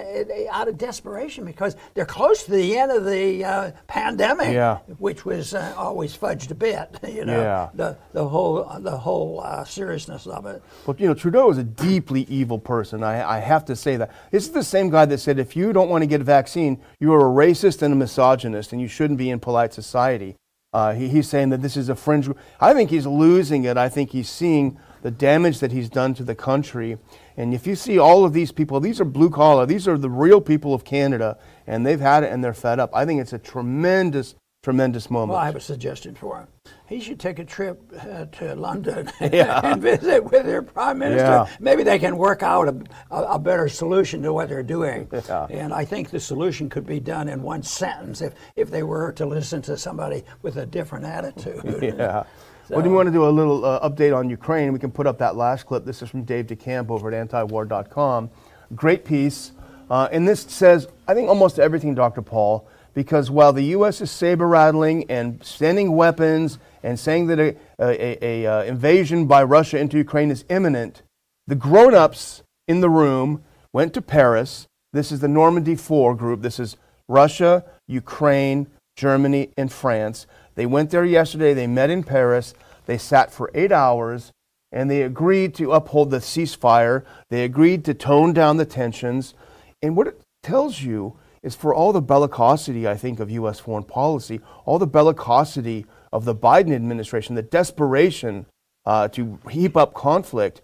out 0.53 0.69
of 0.69 0.79
desperation 0.79 1.45
because 1.45 1.75
they're 1.95 2.07
close 2.07 2.45
to 2.45 2.53
the 2.53 2.79
end 2.79 2.93
of 2.93 3.05
the 3.05 3.45
uh, 3.45 3.71
pandemic, 3.89 4.53
Yeah. 4.53 4.79
which 4.99 5.25
was 5.25 5.53
uh, 5.53 5.75
always 5.77 6.17
fudged 6.17 6.51
a 6.53 6.55
bit. 6.55 6.99
You 7.11 7.25
know, 7.25 7.41
Yeah. 7.41 7.69
the 7.75 7.97
the 8.13 8.29
whole 8.29 8.65
the 8.79 8.97
whole 8.97 9.41
uh, 9.41 9.65
seriousness 9.65 10.29
of 10.29 10.47
it. 10.47 10.63
But 10.87 11.01
you 11.01 11.09
know, 11.09 11.15
Trudeau 11.15 11.51
is 11.51 11.59
a 11.59 11.65
deeply 11.65 12.23
evil 12.29 12.59
person. 12.61 13.03
I, 13.03 13.29
I 13.29 13.39
have 13.41 13.65
to 13.65 13.75
say 13.75 13.97
that. 13.97 14.13
This 14.31 14.45
is 14.45 14.53
the 14.53 14.63
same 14.63 14.89
guy 14.91 15.05
that 15.07 15.19
said 15.19 15.41
if 15.41 15.57
you 15.57 15.73
don't 15.73 15.89
want 15.89 16.03
to 16.03 16.07
get 16.07 16.21
a 16.21 16.25
vaccine, 16.25 16.81
you 17.01 17.13
are 17.13 17.21
a 17.29 17.47
racist 17.47 17.83
and 17.83 17.93
a 17.93 17.97
misogynist, 17.97 18.73
and 18.73 18.81
you 18.81 18.87
shouldn't 18.87 19.19
be 19.19 19.31
in 19.31 19.41
polite 19.41 19.75
society. 19.75 20.37
Uh, 20.73 20.95
he, 20.95 21.09
he's 21.09 21.29
saying 21.29 21.49
that 21.49 21.63
this 21.63 21.77
is 21.77 21.89
a 21.89 21.97
fringe 21.97 22.27
group. 22.27 22.39
I 22.61 22.73
think 22.75 22.91
he's 22.91 23.07
losing 23.07 23.65
it. 23.65 23.77
I 23.77 23.89
think 23.89 24.11
he's 24.11 24.29
seeing 24.29 24.79
the 25.03 25.11
damage 25.11 25.59
that 25.61 25.73
he's 25.73 25.89
done 25.89 26.15
to 26.15 26.23
the 26.23 26.35
country. 26.35 26.99
And 27.37 27.53
if 27.55 27.67
you 27.67 27.75
see 27.75 27.99
all 27.99 28.25
of 28.25 28.33
these 28.33 28.53
people, 28.53 28.79
these 28.79 29.01
are 29.01 29.05
blue 29.05 29.31
collar. 29.31 29.67
These 29.67 29.89
are 29.89 29.99
the 29.99 30.11
real 30.11 30.41
people 30.41 30.73
of 30.73 30.85
Canada, 30.85 31.39
and 31.67 31.85
they've 31.85 32.01
had 32.01 32.23
it 32.23 32.33
and 32.33 32.45
they're 32.45 32.55
fed 32.55 32.79
up. 32.79 32.91
I 32.95 33.05
think 33.05 33.21
it's 33.21 33.33
a 33.33 33.39
tremendous, 33.39 34.35
tremendous 34.65 35.11
moment. 35.11 35.31
Well, 35.31 35.39
I 35.39 35.47
have 35.47 35.57
a 35.57 35.61
suggestion 35.61 36.15
for 36.15 36.41
him. 36.41 36.49
He 36.87 37.01
should 37.01 37.19
take 37.19 37.39
a 37.39 37.45
trip 37.45 37.81
uh, 37.99 38.27
to 38.27 38.55
London 38.55 39.11
Yeah. 39.33 39.61
and 39.65 39.81
visit 39.91 40.23
with 40.25 40.45
their 40.45 40.61
prime 40.63 40.99
minister. 40.99 41.25
Yeah. 41.25 41.47
Maybe 41.61 41.83
they 41.83 41.99
can 41.99 42.17
work 42.19 42.43
out 42.43 42.69
a, 42.69 42.77
a, 43.11 43.23
a 43.35 43.39
better 43.39 43.69
solution 43.69 44.23
to 44.23 44.33
what 44.33 44.49
they're 44.49 44.63
doing. 44.63 45.09
Yeah. 45.31 45.47
And 45.51 45.73
I 45.73 45.85
think 45.85 46.11
the 46.11 46.19
solution 46.19 46.69
could 46.69 46.87
be 46.87 46.99
done 46.99 47.29
in 47.29 47.43
one 47.43 47.63
sentence 47.63 48.21
if, 48.21 48.35
if 48.57 48.71
they 48.71 48.83
were 48.83 49.13
to 49.13 49.27
listen 49.27 49.63
to 49.63 49.77
somebody 49.77 50.25
with 50.43 50.57
a 50.57 50.67
different 50.67 51.05
attitude. 51.05 51.63
Yeah. 51.81 52.25
Well, 52.69 52.83
do 52.83 52.89
you 52.89 52.95
want 52.95 53.07
to 53.07 53.13
do 53.13 53.27
a 53.27 53.31
little 53.31 53.65
uh, 53.65 53.89
update 53.89 54.17
on 54.17 54.29
Ukraine? 54.31 54.73
We 54.73 54.79
can 54.79 54.91
put 54.91 55.07
up 55.07 55.19
that 55.19 55.37
last 55.37 55.67
clip. 55.67 55.85
This 55.85 56.03
is 56.03 56.09
from 56.09 56.25
Dave 56.25 56.47
DeCamp 56.47 56.91
over 56.91 57.13
at 57.13 57.29
antiwar.com. 57.29 58.31
Great 58.75 59.05
piece. 59.05 59.53
Uh, 59.89 60.09
and 60.11 60.27
this 60.27 60.43
says, 60.43 60.89
I 61.07 61.15
think, 61.15 61.29
almost 61.29 61.59
everything, 61.59 61.95
Dr. 61.95 62.23
Paul, 62.23 62.67
because 62.95 63.31
while 63.31 63.53
the 63.53 63.65
U.S. 63.65 64.01
is 64.01 64.11
saber 64.11 64.47
rattling 64.47 65.11
and 65.11 65.43
sending 65.45 65.97
weapons 65.97 66.59
and 66.83 66.99
saying 66.99 67.27
that 67.29 67.39
a, 67.39 67.57
a, 67.79 68.25
a, 68.25 68.47
uh, 68.47 68.63
invasion 68.65 69.27
by 69.27 69.43
Russia 69.43 69.79
into 69.79 69.99
Ukraine 69.99 70.31
is 70.31 70.45
imminent, 70.49 71.03
the 71.47 71.55
grown 71.55 71.95
ups 71.95 72.43
in 72.67 72.81
the 72.81 72.91
room 72.91 73.43
went 73.73 73.95
to 73.95 74.03
Paris. 74.03 74.67
This 74.93 75.13
is 75.13 75.21
the 75.21 75.29
Normandy 75.29 75.77
4 75.77 76.15
group. 76.15 76.43
This 76.43 76.59
is 76.59 76.77
Russia, 77.09 77.65
Ukraine, 77.87 78.67
Germany, 78.97 79.51
and 79.57 79.73
France. 79.73 80.27
They 80.55 80.67
went 80.67 80.91
there 80.91 81.05
yesterday. 81.05 81.55
They 81.55 81.67
met 81.67 81.91
in 81.91 82.03
Paris. 82.03 82.55
They 82.87 82.99
sat 82.99 83.33
for 83.33 83.51
eight 83.55 83.73
hours 83.73 84.33
and 84.73 84.91
they 84.91 85.03
agreed 85.03 85.55
to 85.57 85.73
uphold 85.73 86.11
the 86.11 86.19
ceasefire. 86.19 87.05
They 87.29 87.45
agreed 87.45 87.85
to 87.85 87.95
tone 87.95 88.33
down 88.33 88.57
the 88.57 88.65
tensions. 88.65 89.35
And 89.83 89.97
what 89.97 90.07
it 90.07 90.21
tells 90.43 90.83
you 90.83 91.17
is 91.43 91.55
for 91.55 91.75
all 91.75 91.93
the 91.93 92.03
bellicosity, 92.03 92.87
I 92.87 92.97
think, 92.97 93.21
of 93.21 93.31
U.S. 93.31 93.59
foreign 93.59 93.85
policy, 93.85 94.41
all 94.65 94.79
the 94.79 94.87
bellicosity 94.87 95.87
of 96.13 96.25
the 96.25 96.35
Biden 96.35 96.75
administration, 96.75 97.35
the 97.35 97.43
desperation 97.43 98.47
uh, 98.85 99.09
to 99.09 99.39
heap 99.51 99.77
up 99.77 99.95
conflict, 99.95 100.61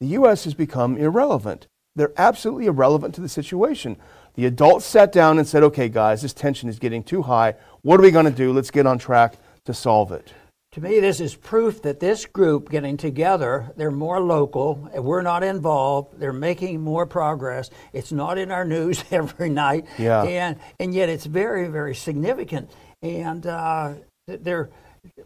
the 0.00 0.06
U.S. 0.08 0.44
has 0.44 0.54
become 0.54 0.96
irrelevant. 0.96 1.66
They're 1.96 2.12
absolutely 2.16 2.66
irrelevant 2.66 3.14
to 3.16 3.20
the 3.20 3.28
situation. 3.28 3.96
The 4.34 4.46
adults 4.46 4.84
sat 4.84 5.12
down 5.12 5.38
and 5.38 5.46
said, 5.46 5.62
okay, 5.62 5.88
guys, 5.88 6.22
this 6.22 6.32
tension 6.32 6.68
is 6.68 6.78
getting 6.78 7.02
too 7.02 7.22
high. 7.22 7.54
What 7.82 8.00
are 8.00 8.02
we 8.02 8.10
going 8.10 8.24
to 8.24 8.32
do? 8.32 8.52
Let's 8.52 8.70
get 8.70 8.86
on 8.86 8.98
track 8.98 9.36
to 9.64 9.74
solve 9.74 10.10
it. 10.10 10.32
To 10.74 10.80
me, 10.80 10.98
this 10.98 11.20
is 11.20 11.36
proof 11.36 11.82
that 11.82 12.00
this 12.00 12.26
group 12.26 12.68
getting 12.68 12.96
together, 12.96 13.70
they're 13.76 13.92
more 13.92 14.18
local. 14.18 14.90
We're 14.92 15.22
not 15.22 15.44
involved. 15.44 16.18
They're 16.18 16.32
making 16.32 16.80
more 16.80 17.06
progress. 17.06 17.70
It's 17.92 18.10
not 18.10 18.38
in 18.38 18.50
our 18.50 18.64
news 18.64 19.04
every 19.12 19.50
night. 19.50 19.86
Yeah. 19.98 20.24
And, 20.24 20.58
and 20.80 20.92
yet 20.92 21.08
it's 21.08 21.26
very, 21.26 21.68
very 21.68 21.94
significant. 21.94 22.70
And 23.02 23.46
uh, 23.46 23.94
they're, 24.26 24.70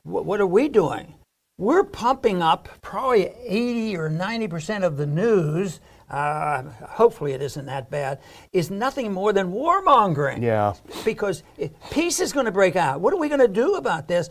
what 0.03 0.27
what 0.27 0.39
are 0.43 0.47
we 0.47 0.69
doing? 0.69 1.15
We're 1.57 1.85
pumping 1.85 2.43
up 2.43 2.69
probably 2.83 3.33
80 3.47 3.97
or 3.97 4.11
90% 4.11 4.85
of 4.85 4.99
the 4.99 5.07
news. 5.07 5.81
Uh, 6.11 6.65
hopefully, 6.87 7.33
it 7.33 7.41
isn't 7.41 7.67
that 7.67 7.91
bad. 7.91 8.21
Is 8.53 8.71
nothing 8.71 9.13
more 9.13 9.33
than 9.33 9.51
warmongering 9.53 10.43
Yeah. 10.43 10.75
because 11.07 11.43
peace 11.91 12.21
is 12.21 12.35
going 12.35 12.47
to 12.47 12.53
break 12.53 12.77
out. 12.77 13.01
What 13.01 13.15
are 13.15 13.19
we 13.19 13.29
going 13.29 13.41
to 13.41 13.49
do 13.49 13.77
about 13.77 14.09
this? 14.09 14.29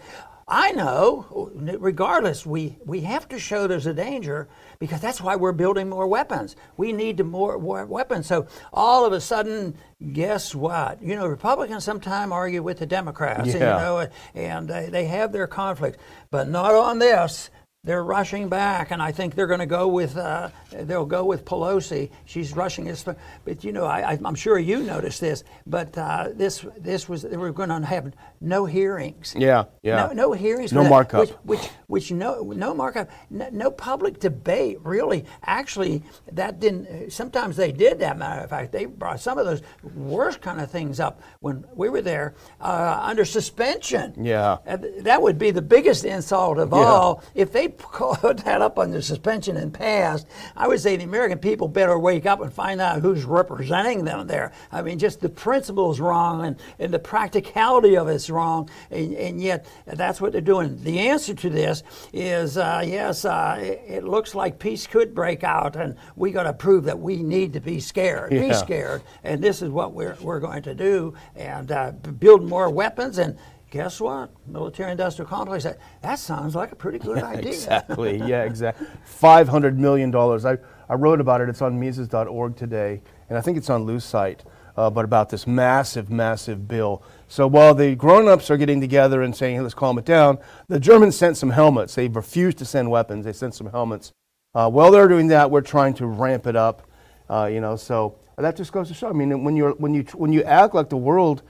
I 0.50 0.72
know, 0.72 1.52
regardless, 1.54 2.46
we, 2.46 2.78
we 2.86 3.02
have 3.02 3.28
to 3.30 3.38
show 3.38 3.68
there's 3.68 3.86
a 3.86 3.94
danger 3.94 4.48
because 4.80 5.02
that's 5.02 5.20
why 5.20 5.36
we're 5.36 5.52
building 5.52 5.90
more 5.90 6.08
weapons. 6.08 6.56
We 6.78 6.94
need 6.94 7.20
more, 7.26 7.60
more 7.60 7.86
weapons. 7.86 8.28
So 8.28 8.48
all 8.72 9.06
of 9.06 9.12
a 9.12 9.20
sudden, 9.20 9.76
guess 10.14 10.56
what? 10.56 11.02
You 11.02 11.18
know, 11.18 11.28
Republicans 11.28 11.84
sometimes 11.84 12.32
argue 12.32 12.64
with 12.64 12.80
the 12.80 12.86
Democrats, 12.86 13.50
and, 13.50 13.56
you 13.56 13.60
know, 13.60 14.08
and 14.36 14.70
they, 14.70 14.88
they 14.90 15.06
have 15.08 15.34
their 15.34 15.48
conflicts, 15.48 15.98
but 16.32 16.48
not 16.48 16.74
on 16.74 17.00
this. 17.00 17.50
They're 17.88 18.04
rushing 18.04 18.50
back, 18.50 18.92
and 18.92 19.02
I 19.02 19.14
think 19.14 19.34
they're 19.34 19.48
going 19.48 19.62
to 19.62 19.66
go 19.66 19.88
with 19.88 20.18
uh, 20.18 20.50
they'll 20.72 21.06
go 21.06 21.24
with 21.24 21.46
Pelosi. 21.46 22.10
She's 22.26 22.54
rushing 22.54 22.90
as 22.90 23.06
but 23.46 23.64
you 23.64 23.72
know 23.72 23.86
I, 23.86 24.20
I'm 24.26 24.36
sure 24.36 24.60
you 24.60 24.84
noticed 24.84 25.22
this. 25.22 25.46
But 25.66 25.98
uh, 25.98 26.32
this 26.34 26.66
this 26.78 27.08
was 27.08 27.22
they 27.22 27.38
were 27.38 27.54
going 27.54 27.70
to 27.70 27.80
have 27.86 28.12
no 28.42 28.66
hearings. 28.66 29.34
Yeah, 29.38 29.66
yeah. 29.84 30.08
No, 30.08 30.12
no 30.12 30.32
hearings. 30.34 30.74
No 30.74 30.84
that, 30.84 30.90
markup. 30.90 31.22
Which, 31.22 31.32
which 31.44 31.70
which 31.88 32.12
no 32.12 32.42
no 32.42 32.74
markup. 32.74 33.10
No, 33.30 33.48
no 33.54 33.72
public 33.72 34.20
debate 34.20 34.80
really. 34.84 35.24
Actually, 35.44 36.04
that 36.34 36.60
didn't. 36.60 37.12
Sometimes 37.12 37.56
they 37.56 37.72
did 37.72 38.00
that. 38.00 38.18
Matter 38.18 38.42
of 38.42 38.50
fact, 38.50 38.74
they 38.74 38.84
brought 38.84 39.22
some 39.22 39.38
of 39.38 39.46
those 39.46 39.62
worst 39.96 40.42
kind 40.42 40.60
of 40.60 40.70
things 40.70 41.00
up 41.00 41.22
when 41.40 41.64
we 41.74 41.88
were 41.88 42.02
there 42.02 42.36
uh, 42.60 43.00
under 43.02 43.24
suspension. 43.24 44.14
Yeah. 44.26 44.58
That 44.66 45.22
would 45.22 45.40
be 45.40 45.52
the 45.52 45.62
biggest 45.62 46.04
insult 46.04 46.58
of 46.58 46.72
Yeah. 46.72 46.80
all. 46.80 47.24
If 47.34 47.54
they 47.54 47.70
put 47.78 48.40
that 48.40 48.62
up 48.62 48.78
under 48.80 49.02
suspension 49.02 49.58
and 49.58 49.74
passed, 49.74 50.28
I 50.56 50.68
would 50.68 50.80
say 50.80 50.98
the 50.98 51.04
American 51.04 51.40
people 51.40 51.68
better 51.68 51.98
wake 51.98 52.26
up 52.26 52.42
and 52.42 52.52
find 52.52 52.82
out 52.82 53.02
who's 53.02 53.24
representing 53.24 54.06
them 54.06 54.28
there. 54.28 54.52
I 54.72 54.82
mean, 54.82 55.00
just 55.00 55.22
the 55.22 55.30
principle's 55.30 56.00
wrong 56.00 56.46
and, 56.46 56.56
and 56.80 56.94
the 56.94 57.00
practicality 57.00 57.98
of 57.98 58.08
it's 58.08 58.30
wrong, 58.30 58.70
and, 58.92 59.14
and 59.14 59.42
yet 59.42 59.66
that's 59.86 60.20
what 60.20 60.32
they're 60.32 60.42
doing. 60.42 60.82
The 60.84 61.00
answer 61.00 61.34
to 61.34 61.50
this 61.50 61.84
is 62.14 62.58
uh, 62.58 62.84
yes, 62.86 63.26
uh, 63.26 63.58
it, 63.60 63.82
it 63.88 64.04
looks 64.04 64.36
like 64.36 64.60
peace 64.60 64.88
could 64.88 65.14
break 65.14 65.44
out, 65.44 65.76
and 65.76 65.96
we 66.16 66.32
got 66.32 66.44
to 66.44 66.54
prove 66.54 66.86
that 66.86 67.00
we 67.00 67.24
need 67.24 67.54
to 67.54 67.60
be 67.60 67.80
scared. 67.80 68.32
Be 68.32 68.54
scared, 68.54 69.02
and 69.24 69.44
this 69.44 69.62
is 69.62 69.70
what 69.70 69.94
we're, 69.94 70.18
we're 70.22 70.40
going 70.40 70.64
to 70.64 70.74
do, 70.76 71.14
and 71.36 71.72
uh, 71.72 71.92
build 71.92 72.44
more 72.44 72.70
weapons 72.70 73.18
and 73.18 73.38
guess 73.70 74.00
what? 74.00 74.32
Military 74.48 74.92
industrial 74.92 75.30
complex. 75.30 75.64
That, 75.64 75.78
that 76.02 76.20
sounds 76.20 76.56
like 76.56 76.72
a 76.72 76.76
pretty 76.76 77.00
good 77.00 77.18
idea. 77.24 77.52
Exactly. 77.52 78.18
Yeah, 78.18 78.44
exactly. 78.44 78.88
Five 79.06 79.48
hundred 79.48 79.80
million 79.80 80.12
dollars. 80.12 80.46
I, 80.46 80.58
I 80.90 80.96
wrote 80.96 81.20
about 81.22 81.42
it. 81.42 81.50
It's 81.50 81.62
on 81.62 81.80
Mises.org 81.80 82.56
today, 82.56 83.02
and 83.30 83.38
I 83.38 83.42
think 83.42 83.58
it's 83.58 83.70
on 83.70 83.84
Lew's 83.84 84.04
site. 84.04 84.44
Uh, 84.76 84.92
but 84.92 85.04
about 85.04 85.30
this 85.30 85.48
massive, 85.48 86.12
massive 86.12 86.68
bill. 86.68 87.02
So 87.28 87.48
while 87.48 87.74
the 87.74 87.96
grown-ups 87.96 88.52
are 88.52 88.58
getting 88.58 88.80
together 88.80 89.24
and 89.24 89.36
saying, 89.36 89.56
hey, 89.56 89.62
"Let's 89.62 89.74
calm 89.74 89.98
it 89.98 90.06
down," 90.06 90.38
the 90.68 90.80
Germans 90.80 91.18
sent 91.18 91.36
some 91.36 91.50
helmets. 91.50 91.96
They 91.96 92.08
refused 92.08 92.60
to 92.60 92.66
send 92.66 92.92
weapons. 92.92 93.26
They 93.26 93.34
sent 93.34 93.56
some 93.56 93.72
helmets. 93.72 94.12
Uh, 94.54 94.70
while 94.70 94.92
they're 94.92 95.08
doing 95.08 95.28
that, 95.28 95.50
we're 95.50 95.62
trying 95.62 95.96
to 95.96 96.06
ramp 96.06 96.46
it 96.46 96.56
up. 96.56 96.84
Uh, 97.28 97.50
you 97.52 97.60
know, 97.60 97.76
so 97.76 98.18
that 98.38 98.56
just 98.56 98.72
goes 98.72 98.88
to 98.90 98.94
show. 98.94 99.10
I 99.10 99.14
mean, 99.14 99.44
when 99.44 99.56
you're 99.56 99.72
when 99.74 99.96
you 99.96 100.04
when 100.14 100.32
you 100.32 100.44
act 100.44 100.76
like 100.76 100.90
the 100.90 100.98
world 100.98 101.42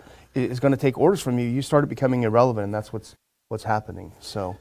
is 0.43 0.60
going 0.60 0.71
to 0.71 0.78
take 0.78 0.97
orders 0.97 1.21
from 1.21 1.39
you, 1.39 1.47
you 1.47 1.62
started 1.62 1.88
becoming 1.88 2.23
irrelevant, 2.23 2.65
and 2.65 2.73
that's 2.73 2.93
what's 2.93 3.15
what's 3.50 3.63
happening. 3.63 4.13
So. 4.19 4.58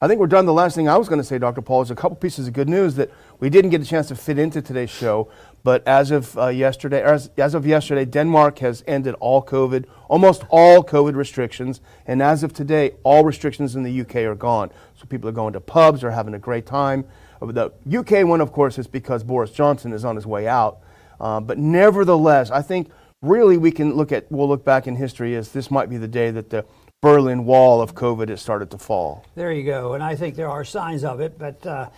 I 0.00 0.08
think 0.08 0.20
we're 0.20 0.26
done. 0.26 0.44
The 0.44 0.52
last 0.52 0.74
thing 0.74 0.86
I 0.86 0.98
was 0.98 1.08
going 1.08 1.20
to 1.20 1.24
say, 1.24 1.38
Dr. 1.38 1.62
Paul, 1.62 1.80
is 1.80 1.90
a 1.90 1.94
couple 1.94 2.16
pieces 2.16 2.46
of 2.46 2.52
good 2.52 2.68
news 2.68 2.94
that 2.96 3.10
we 3.40 3.48
didn't 3.48 3.70
get 3.70 3.80
a 3.80 3.86
chance 3.86 4.08
to 4.08 4.14
fit 4.14 4.38
into 4.38 4.60
today's 4.60 4.90
show. 4.90 5.30
But 5.62 5.86
as 5.88 6.10
of 6.10 6.36
uh, 6.36 6.48
yesterday, 6.48 7.02
as, 7.02 7.30
as 7.38 7.54
of 7.54 7.66
yesterday, 7.66 8.04
Denmark 8.04 8.58
has 8.58 8.84
ended 8.86 9.14
all 9.14 9.42
COVID, 9.42 9.86
almost 10.08 10.44
all 10.50 10.84
COVID 10.84 11.14
restrictions, 11.14 11.80
and 12.06 12.20
as 12.20 12.42
of 12.42 12.52
today, 12.52 12.90
all 13.02 13.24
restrictions 13.24 13.76
in 13.76 13.82
the 13.82 14.00
UK 14.02 14.16
are 14.16 14.34
gone. 14.34 14.70
So 14.94 15.06
people 15.06 15.26
are 15.30 15.32
going 15.32 15.54
to 15.54 15.60
pubs, 15.60 16.04
are 16.04 16.10
having 16.10 16.34
a 16.34 16.38
great 16.38 16.66
time. 16.66 17.06
Uh, 17.40 17.46
The 17.46 17.72
UK 17.90 18.26
one, 18.26 18.42
of 18.42 18.52
course, 18.52 18.78
is 18.78 18.86
because 18.86 19.24
Boris 19.24 19.52
Johnson 19.52 19.94
is 19.94 20.04
on 20.04 20.16
his 20.16 20.26
way 20.26 20.46
out. 20.46 20.80
Uh, 21.18 21.40
but 21.40 21.56
nevertheless, 21.56 22.50
I 22.50 22.60
think 22.60 22.90
really 23.24 23.56
we 23.56 23.70
can 23.70 23.94
look 23.94 24.12
at, 24.12 24.30
we'll 24.30 24.48
look 24.48 24.64
back 24.64 24.86
in 24.86 24.96
history 24.96 25.34
as 25.34 25.52
this 25.52 25.70
might 25.70 25.88
be 25.88 25.96
the 25.96 26.08
day 26.08 26.30
that 26.30 26.50
the 26.50 26.64
Berlin 27.00 27.44
Wall 27.44 27.80
of 27.80 27.94
COVID 27.94 28.28
has 28.28 28.40
started 28.40 28.70
to 28.70 28.78
fall. 28.78 29.24
There 29.34 29.52
you 29.52 29.64
go. 29.64 29.94
And 29.94 30.02
I 30.02 30.16
think 30.16 30.36
there 30.36 30.48
are 30.48 30.64
signs 30.64 31.04
of 31.04 31.20
it, 31.20 31.38
but 31.38 31.66
uh, 31.66 31.90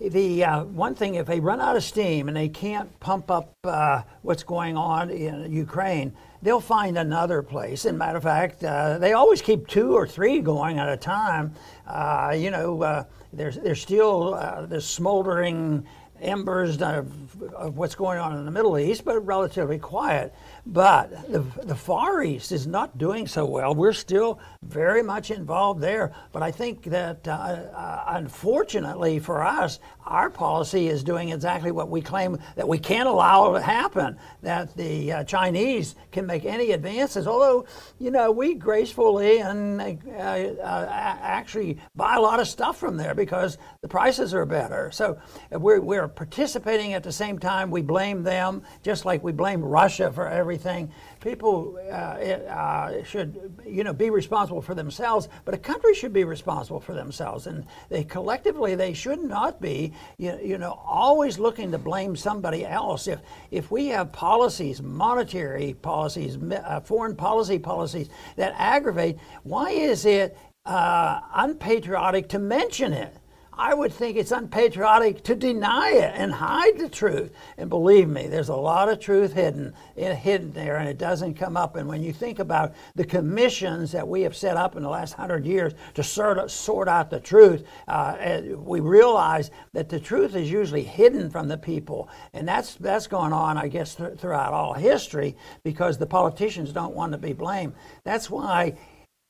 the 0.00 0.44
uh, 0.44 0.64
one 0.64 0.94
thing, 0.94 1.14
if 1.16 1.26
they 1.26 1.40
run 1.40 1.60
out 1.60 1.76
of 1.76 1.84
steam 1.84 2.28
and 2.28 2.36
they 2.36 2.48
can't 2.48 2.98
pump 3.00 3.30
up 3.30 3.52
uh, 3.64 4.02
what's 4.22 4.42
going 4.42 4.76
on 4.76 5.10
in 5.10 5.52
Ukraine, 5.52 6.12
they'll 6.42 6.60
find 6.60 6.96
another 6.96 7.42
place. 7.42 7.84
And 7.84 7.98
matter 7.98 8.16
of 8.16 8.22
fact, 8.22 8.64
uh, 8.64 8.98
they 8.98 9.12
always 9.12 9.42
keep 9.42 9.66
two 9.66 9.94
or 9.94 10.06
three 10.06 10.40
going 10.40 10.78
at 10.78 10.88
a 10.88 10.96
time. 10.96 11.52
Uh, 11.86 12.34
you 12.36 12.50
know, 12.50 12.82
uh, 12.82 13.04
there's 13.32 13.56
there's 13.56 13.80
still 13.80 14.34
uh, 14.34 14.66
this 14.66 14.86
smoldering 14.86 15.86
embers 16.20 16.80
of, 16.82 17.42
of, 17.54 17.76
what's 17.76 17.94
going 17.94 18.18
on 18.18 18.36
in 18.36 18.44
the 18.44 18.50
Middle 18.50 18.78
East, 18.78 19.04
but 19.04 19.20
relatively 19.20 19.78
quiet. 19.78 20.34
But 20.66 21.30
the, 21.30 21.40
the 21.62 21.74
Far 21.74 22.22
East 22.22 22.52
is 22.52 22.66
not 22.66 22.98
doing 22.98 23.26
so 23.26 23.44
well. 23.46 23.74
We're 23.74 23.92
still 23.92 24.38
very 24.62 25.02
much 25.02 25.30
involved 25.30 25.80
there. 25.80 26.12
But 26.32 26.42
I 26.42 26.50
think 26.50 26.84
that 26.84 27.26
uh, 27.26 27.32
uh, 27.32 28.04
unfortunately 28.08 29.18
for 29.18 29.42
us, 29.42 29.80
our 30.04 30.28
policy 30.28 30.88
is 30.88 31.04
doing 31.04 31.30
exactly 31.30 31.70
what 31.70 31.88
we 31.88 32.00
claim 32.00 32.38
that 32.56 32.68
we 32.68 32.78
can't 32.78 33.08
allow 33.08 33.52
to 33.52 33.60
happen, 33.60 34.16
that 34.42 34.76
the 34.76 35.12
uh, 35.12 35.24
Chinese 35.24 35.94
can 36.10 36.26
make 36.26 36.44
any 36.44 36.72
advances. 36.72 37.26
Although, 37.26 37.64
you 37.98 38.10
know, 38.10 38.30
we 38.30 38.54
gracefully 38.54 39.38
and 39.38 39.80
uh, 39.80 40.20
uh, 40.20 40.88
actually 40.90 41.78
buy 41.94 42.16
a 42.16 42.20
lot 42.20 42.40
of 42.40 42.48
stuff 42.48 42.76
from 42.76 42.96
there 42.96 43.14
because 43.14 43.56
the 43.82 43.88
prices 43.88 44.34
are 44.34 44.44
better. 44.44 44.90
So 44.90 45.18
we're, 45.52 45.80
we're 45.80 46.09
participating 46.14 46.94
at 46.94 47.02
the 47.02 47.12
same 47.12 47.38
time. 47.38 47.70
We 47.70 47.82
blame 47.82 48.22
them, 48.22 48.62
just 48.82 49.04
like 49.04 49.22
we 49.22 49.32
blame 49.32 49.62
Russia 49.62 50.12
for 50.12 50.28
everything. 50.28 50.90
People 51.20 51.78
uh, 51.90 51.94
uh, 51.94 53.04
should, 53.04 53.52
you 53.66 53.84
know, 53.84 53.92
be 53.92 54.10
responsible 54.10 54.62
for 54.62 54.74
themselves, 54.74 55.28
but 55.44 55.54
a 55.54 55.58
country 55.58 55.94
should 55.94 56.12
be 56.12 56.24
responsible 56.24 56.80
for 56.80 56.94
themselves, 56.94 57.46
and 57.46 57.64
they 57.88 58.04
collectively 58.04 58.74
they 58.74 58.94
should 58.94 59.22
not 59.22 59.60
be, 59.60 59.92
you, 60.18 60.38
you 60.42 60.58
know, 60.58 60.80
always 60.84 61.38
looking 61.38 61.70
to 61.72 61.78
blame 61.78 62.16
somebody 62.16 62.66
else. 62.66 63.06
If 63.06 63.20
if 63.50 63.70
we 63.70 63.88
have 63.88 64.12
policies, 64.12 64.80
monetary 64.82 65.74
policies, 65.74 66.36
uh, 66.36 66.80
foreign 66.80 67.16
policy 67.16 67.58
policies 67.58 68.08
that 68.36 68.54
aggravate, 68.56 69.18
why 69.42 69.70
is 69.70 70.04
it 70.04 70.36
uh, 70.64 71.20
unpatriotic 71.34 72.28
to 72.30 72.38
mention 72.38 72.92
it? 72.92 73.14
I 73.60 73.74
would 73.74 73.92
think 73.92 74.16
it's 74.16 74.32
unpatriotic 74.32 75.22
to 75.24 75.34
deny 75.34 75.90
it 75.90 76.14
and 76.16 76.32
hide 76.32 76.78
the 76.78 76.88
truth. 76.88 77.30
And 77.58 77.68
believe 77.68 78.08
me, 78.08 78.26
there's 78.26 78.48
a 78.48 78.56
lot 78.56 78.88
of 78.88 79.00
truth 79.00 79.34
hidden 79.34 79.74
hidden 79.94 80.50
there, 80.52 80.78
and 80.78 80.88
it 80.88 80.96
doesn't 80.96 81.34
come 81.34 81.58
up. 81.58 81.76
And 81.76 81.86
when 81.86 82.02
you 82.02 82.10
think 82.10 82.38
about 82.38 82.72
the 82.94 83.04
commissions 83.04 83.92
that 83.92 84.08
we 84.08 84.22
have 84.22 84.34
set 84.34 84.56
up 84.56 84.76
in 84.76 84.82
the 84.82 84.88
last 84.88 85.12
hundred 85.12 85.44
years 85.44 85.74
to 85.92 86.02
sort, 86.02 86.50
sort 86.50 86.88
out 86.88 87.10
the 87.10 87.20
truth, 87.20 87.66
uh, 87.86 88.40
we 88.56 88.80
realize 88.80 89.50
that 89.74 89.90
the 89.90 90.00
truth 90.00 90.34
is 90.34 90.50
usually 90.50 90.82
hidden 90.82 91.28
from 91.28 91.46
the 91.46 91.58
people, 91.58 92.08
and 92.32 92.48
that's 92.48 92.76
that's 92.76 93.06
going 93.06 93.34
on, 93.34 93.58
I 93.58 93.68
guess, 93.68 93.94
th- 93.94 94.18
throughout 94.18 94.54
all 94.54 94.72
history 94.72 95.36
because 95.64 95.98
the 95.98 96.06
politicians 96.06 96.72
don't 96.72 96.94
want 96.94 97.12
to 97.12 97.18
be 97.18 97.34
blamed. 97.34 97.74
That's 98.04 98.30
why 98.30 98.78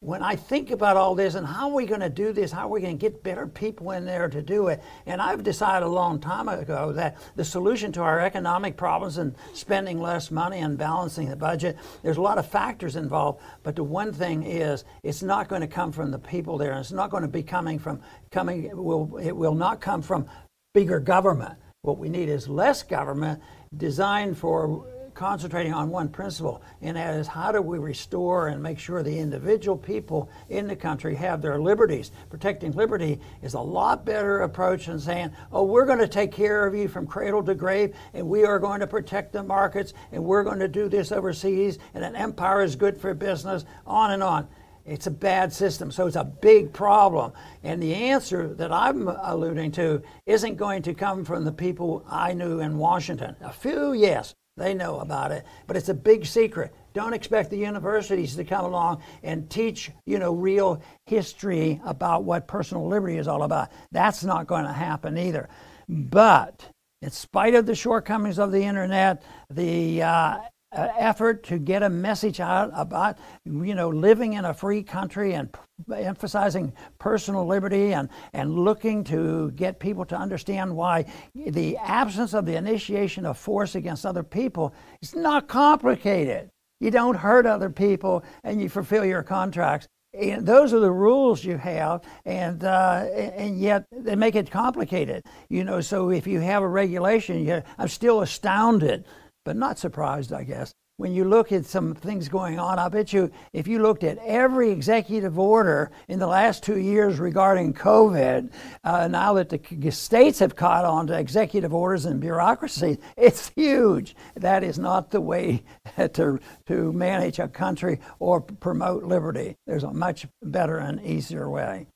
when 0.03 0.23
I 0.23 0.35
think 0.35 0.71
about 0.71 0.97
all 0.97 1.15
this 1.15 1.35
and 1.35 1.47
how 1.47 1.69
are 1.69 1.75
we 1.75 1.85
going 1.85 2.01
to 2.01 2.09
do 2.09 2.33
this, 2.33 2.51
how 2.51 2.63
are 2.63 2.71
we 2.71 2.81
going 2.81 2.97
to 2.97 3.01
get 3.01 3.23
better 3.23 3.47
people 3.47 3.91
in 3.91 4.07
there 4.07 4.29
to 4.31 4.41
do 4.41 4.69
it, 4.69 4.83
and 5.05 5.21
I've 5.21 5.43
decided 5.43 5.85
a 5.85 5.91
long 5.91 6.19
time 6.19 6.49
ago 6.49 6.91
that 6.95 7.19
the 7.37 7.45
solution 7.45 7.93
to 7.93 8.01
our 8.01 8.19
economic 8.19 8.79
problems 8.79 9.19
and 9.19 9.35
spending 9.53 10.01
less 10.01 10.31
money 10.31 10.61
and 10.61 10.79
balancing 10.79 11.29
the 11.29 11.37
budget, 11.37 11.77
there's 12.03 12.17
a 12.17 12.23
lot 12.23 12.39
of 12.39 12.47
factors 12.47 12.97
involved, 12.97 13.43
but 13.63 13.77
the 13.77 13.85
one 13.85 14.11
thing 14.11 14.43
is 14.43 14.85
it's 15.03 15.23
not 15.23 15.49
going 15.49 15.61
to 15.61 15.69
come 15.69 15.93
from 15.93 16.11
the 16.11 16.19
people 16.19 16.57
there, 16.57 16.73
it's 16.81 16.93
not 16.93 17.11
going 17.11 17.23
to 17.23 17.29
be 17.29 17.43
coming 17.43 17.79
from 17.79 18.01
coming. 18.31 18.65
It 18.65 18.77
will 18.77 19.19
it 19.19 19.37
will 19.37 19.55
not 19.55 19.83
come 19.83 20.01
from 20.01 20.27
bigger 20.73 20.99
government. 20.99 21.59
What 21.83 21.99
we 21.99 22.09
need 22.09 22.31
is 22.31 22.49
less 22.49 22.83
government 22.83 23.43
designed 23.77 24.39
for 24.39 24.87
concentrating 25.21 25.75
on 25.75 25.91
one 25.91 26.09
principle, 26.09 26.63
and 26.81 26.97
that 26.97 27.13
is 27.13 27.27
how 27.27 27.53
do 27.53 27.61
we 27.61 27.79
restore 27.79 28.49
and 28.49 28.63
make 28.63 28.79
sure 28.79 29.03
the 29.03 29.19
individual 29.19 29.77
people 29.77 30.31
in 30.49 30.67
the 30.67 30.75
country 30.75 31.15
have 31.15 31.43
their 31.43 31.61
liberties. 31.61 32.11
Protecting 32.31 32.73
liberty 32.73 33.21
is 33.43 33.53
a 33.53 33.61
lot 33.61 34.07
better 34.07 34.41
approach 34.41 34.87
than 34.87 34.99
saying, 34.99 35.31
oh, 35.53 35.63
we're 35.63 35.85
going 35.85 35.99
to 35.99 36.09
take 36.09 36.33
care 36.33 36.67
of 36.67 36.75
you 36.75 36.89
from 36.89 37.07
cradle 37.07 37.43
to 37.43 37.55
grave, 37.55 37.95
and 38.15 38.27
we 38.27 38.47
are 38.47 38.59
going 38.59 38.81
to 38.81 38.87
protect 38.87 39.31
the 39.35 39.43
markets, 39.43 39.93
and 40.11 40.25
we're 40.25 40.43
going 40.43 40.59
to 40.59 40.69
do 40.69 40.89
this 40.89 41.13
overseas, 41.13 41.79
and 41.93 42.03
an 42.03 42.17
empire 42.17 42.63
is 42.63 42.75
good 42.75 42.99
for 42.99 43.13
business, 43.13 43.67
on 43.87 44.13
and 44.13 44.23
on. 44.23 44.49
It's 44.87 45.07
a 45.07 45.11
bad 45.11 45.53
system, 45.53 45.93
so 45.93 46.07
it's 46.07 46.17
a 46.17 46.25
big 46.25 46.73
problem. 46.73 47.33
And 47.63 47.83
the 47.83 47.95
answer 47.95 48.55
that 48.55 48.73
I'm 48.73 49.07
alluding 49.07 49.73
to 49.73 50.03
isn't 50.25 50.57
going 50.57 50.81
to 50.85 50.95
come 50.95 51.27
from 51.27 51.45
the 51.45 51.53
people 51.53 52.07
I 52.09 52.33
knew 52.33 52.61
in 52.61 52.79
Washington. 52.79 53.37
A 53.43 53.53
few, 53.53 53.93
yes, 53.93 54.35
they 54.61 54.75
know 54.75 55.01
about 55.01 55.33
it, 55.33 55.45
but 55.67 55.77
it's 55.77 55.89
a 55.89 55.95
big 55.95 56.27
secret. 56.27 56.75
Don't 56.93 57.15
expect 57.15 57.51
the 57.51 57.57
universities 57.57 58.37
to 58.37 58.45
come 58.45 58.65
along 58.65 59.03
and 59.23 59.49
teach, 59.49 59.91
you 60.07 60.19
know, 60.19 60.33
real 60.33 60.83
history 61.07 61.81
about 61.85 62.25
what 62.25 62.47
personal 62.47 62.87
liberty 62.87 63.17
is 63.17 63.29
all 63.29 63.43
about. 63.43 63.71
That's 63.91 64.23
not 64.23 64.47
going 64.47 64.65
to 64.65 64.73
happen 64.73 65.17
either. 65.17 65.49
But 65.89 66.65
in 67.03 67.11
spite 67.11 67.55
of 67.55 67.67
the 67.67 67.75
shortcomings 67.75 68.39
of 68.39 68.53
the 68.53 68.63
internet, 68.63 69.23
the 69.49 70.03
uh, 70.03 70.39
effort 70.73 71.43
to 71.43 71.59
get 71.59 71.83
a 71.83 71.89
message 71.89 72.39
out 72.39 72.71
about 72.75 73.19
you 73.45 73.75
know 73.75 73.89
living 73.89 74.35
in 74.35 74.45
a 74.45 74.55
free 74.55 74.83
country 74.83 75.33
and 75.33 75.49
emphasizing 75.93 76.73
personal 76.99 77.45
liberty 77.45 77.93
and 77.93 78.09
and 78.35 78.57
looking 78.57 79.03
to 79.03 79.51
get 79.53 79.81
people 79.81 80.05
to 80.05 80.17
understand 80.17 80.75
why 80.75 81.05
the 81.35 81.77
absence 81.79 82.35
of 82.35 82.47
the 82.47 82.55
initiation 82.55 83.27
of 83.27 83.37
force 83.37 83.75
against 83.75 84.07
other 84.07 84.23
people 84.23 84.73
is 85.03 85.15
not 85.15 85.49
complicated 85.49 86.49
you 86.79 86.91
don't 86.91 87.17
hurt 87.17 87.47
other 87.47 87.71
people 87.71 88.23
and 88.45 88.61
you 88.61 88.69
fulfill 88.69 89.05
your 89.05 89.25
contracts 89.25 89.89
and 90.13 90.45
those 90.45 90.73
are 90.73 90.81
the 90.81 90.91
rules 90.91 91.45
you 91.45 91.57
have, 91.57 92.03
and 92.25 92.65
uh, 92.65 93.07
and 93.15 93.61
yet 93.61 93.85
they 93.93 94.17
make 94.17 94.35
it 94.35 94.51
complicated. 94.51 95.23
You 95.49 95.63
know, 95.63 95.81
so 95.81 96.11
if 96.11 96.27
you 96.27 96.41
have 96.41 96.65
a 96.65 96.69
regulation, 96.69 97.47
you, 97.47 97.63
I'm 97.79 97.87
still 97.87 98.23
astounded 98.23 99.05
but 99.45 99.57
not 99.57 99.79
surprised, 99.79 100.33
I 100.33 100.45
guess. 100.45 100.73
When 101.01 101.15
you 101.15 101.25
look 101.25 101.51
at 101.51 101.65
some 101.65 101.95
things 101.95 102.29
going 102.29 102.59
on, 102.59 102.79
I 102.79 102.91
bet 102.91 103.11
you 103.11 103.31
if 103.55 103.67
you 103.67 103.81
looked 103.81 104.05
at 104.05 104.19
every 104.19 104.71
executive 104.71 105.39
order 105.39 105.91
in 106.09 106.19
the 106.19 106.27
last 106.27 106.63
two 106.63 106.79
years 106.79 107.19
regarding 107.19 107.73
COVID, 107.73 108.53
uh, 108.85 109.09
now 109.09 109.33
that 109.33 109.49
the 109.49 109.91
states 109.91 110.41
have 110.41 110.57
caught 110.57 110.85
on 110.85 111.07
to 111.07 111.19
executive 111.19 111.73
orders 111.73 112.05
and 112.05 112.21
bureaucracy, 112.21 112.99
it's 113.17 113.51
huge. 113.57 114.15
That 114.37 114.63
is 114.63 114.79
not 114.79 115.11
the 115.11 115.23
way 115.23 115.65
to, 115.97 116.39
to 116.67 116.93
manage 116.93 117.39
a 117.39 117.49
country 117.49 118.01
or 118.19 118.43
promote 118.43 119.05
liberty. 119.05 119.57
There's 119.67 119.85
a 119.85 119.95
much 119.95 120.27
better 120.43 120.77
and 120.77 121.03
easier 121.03 121.49
way. 121.49 121.87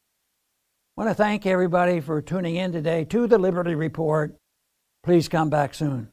I 0.96 1.00
want 1.00 1.10
to 1.10 1.14
thank 1.14 1.44
everybody 1.44 2.00
for 2.00 2.22
tuning 2.22 2.56
in 2.56 2.72
today 2.72 3.04
to 3.04 3.26
the 3.26 3.36
Liberty 3.36 3.74
Report. 3.74 4.34
Please 5.02 5.28
come 5.28 5.50
back 5.50 5.74
soon. 5.74 6.02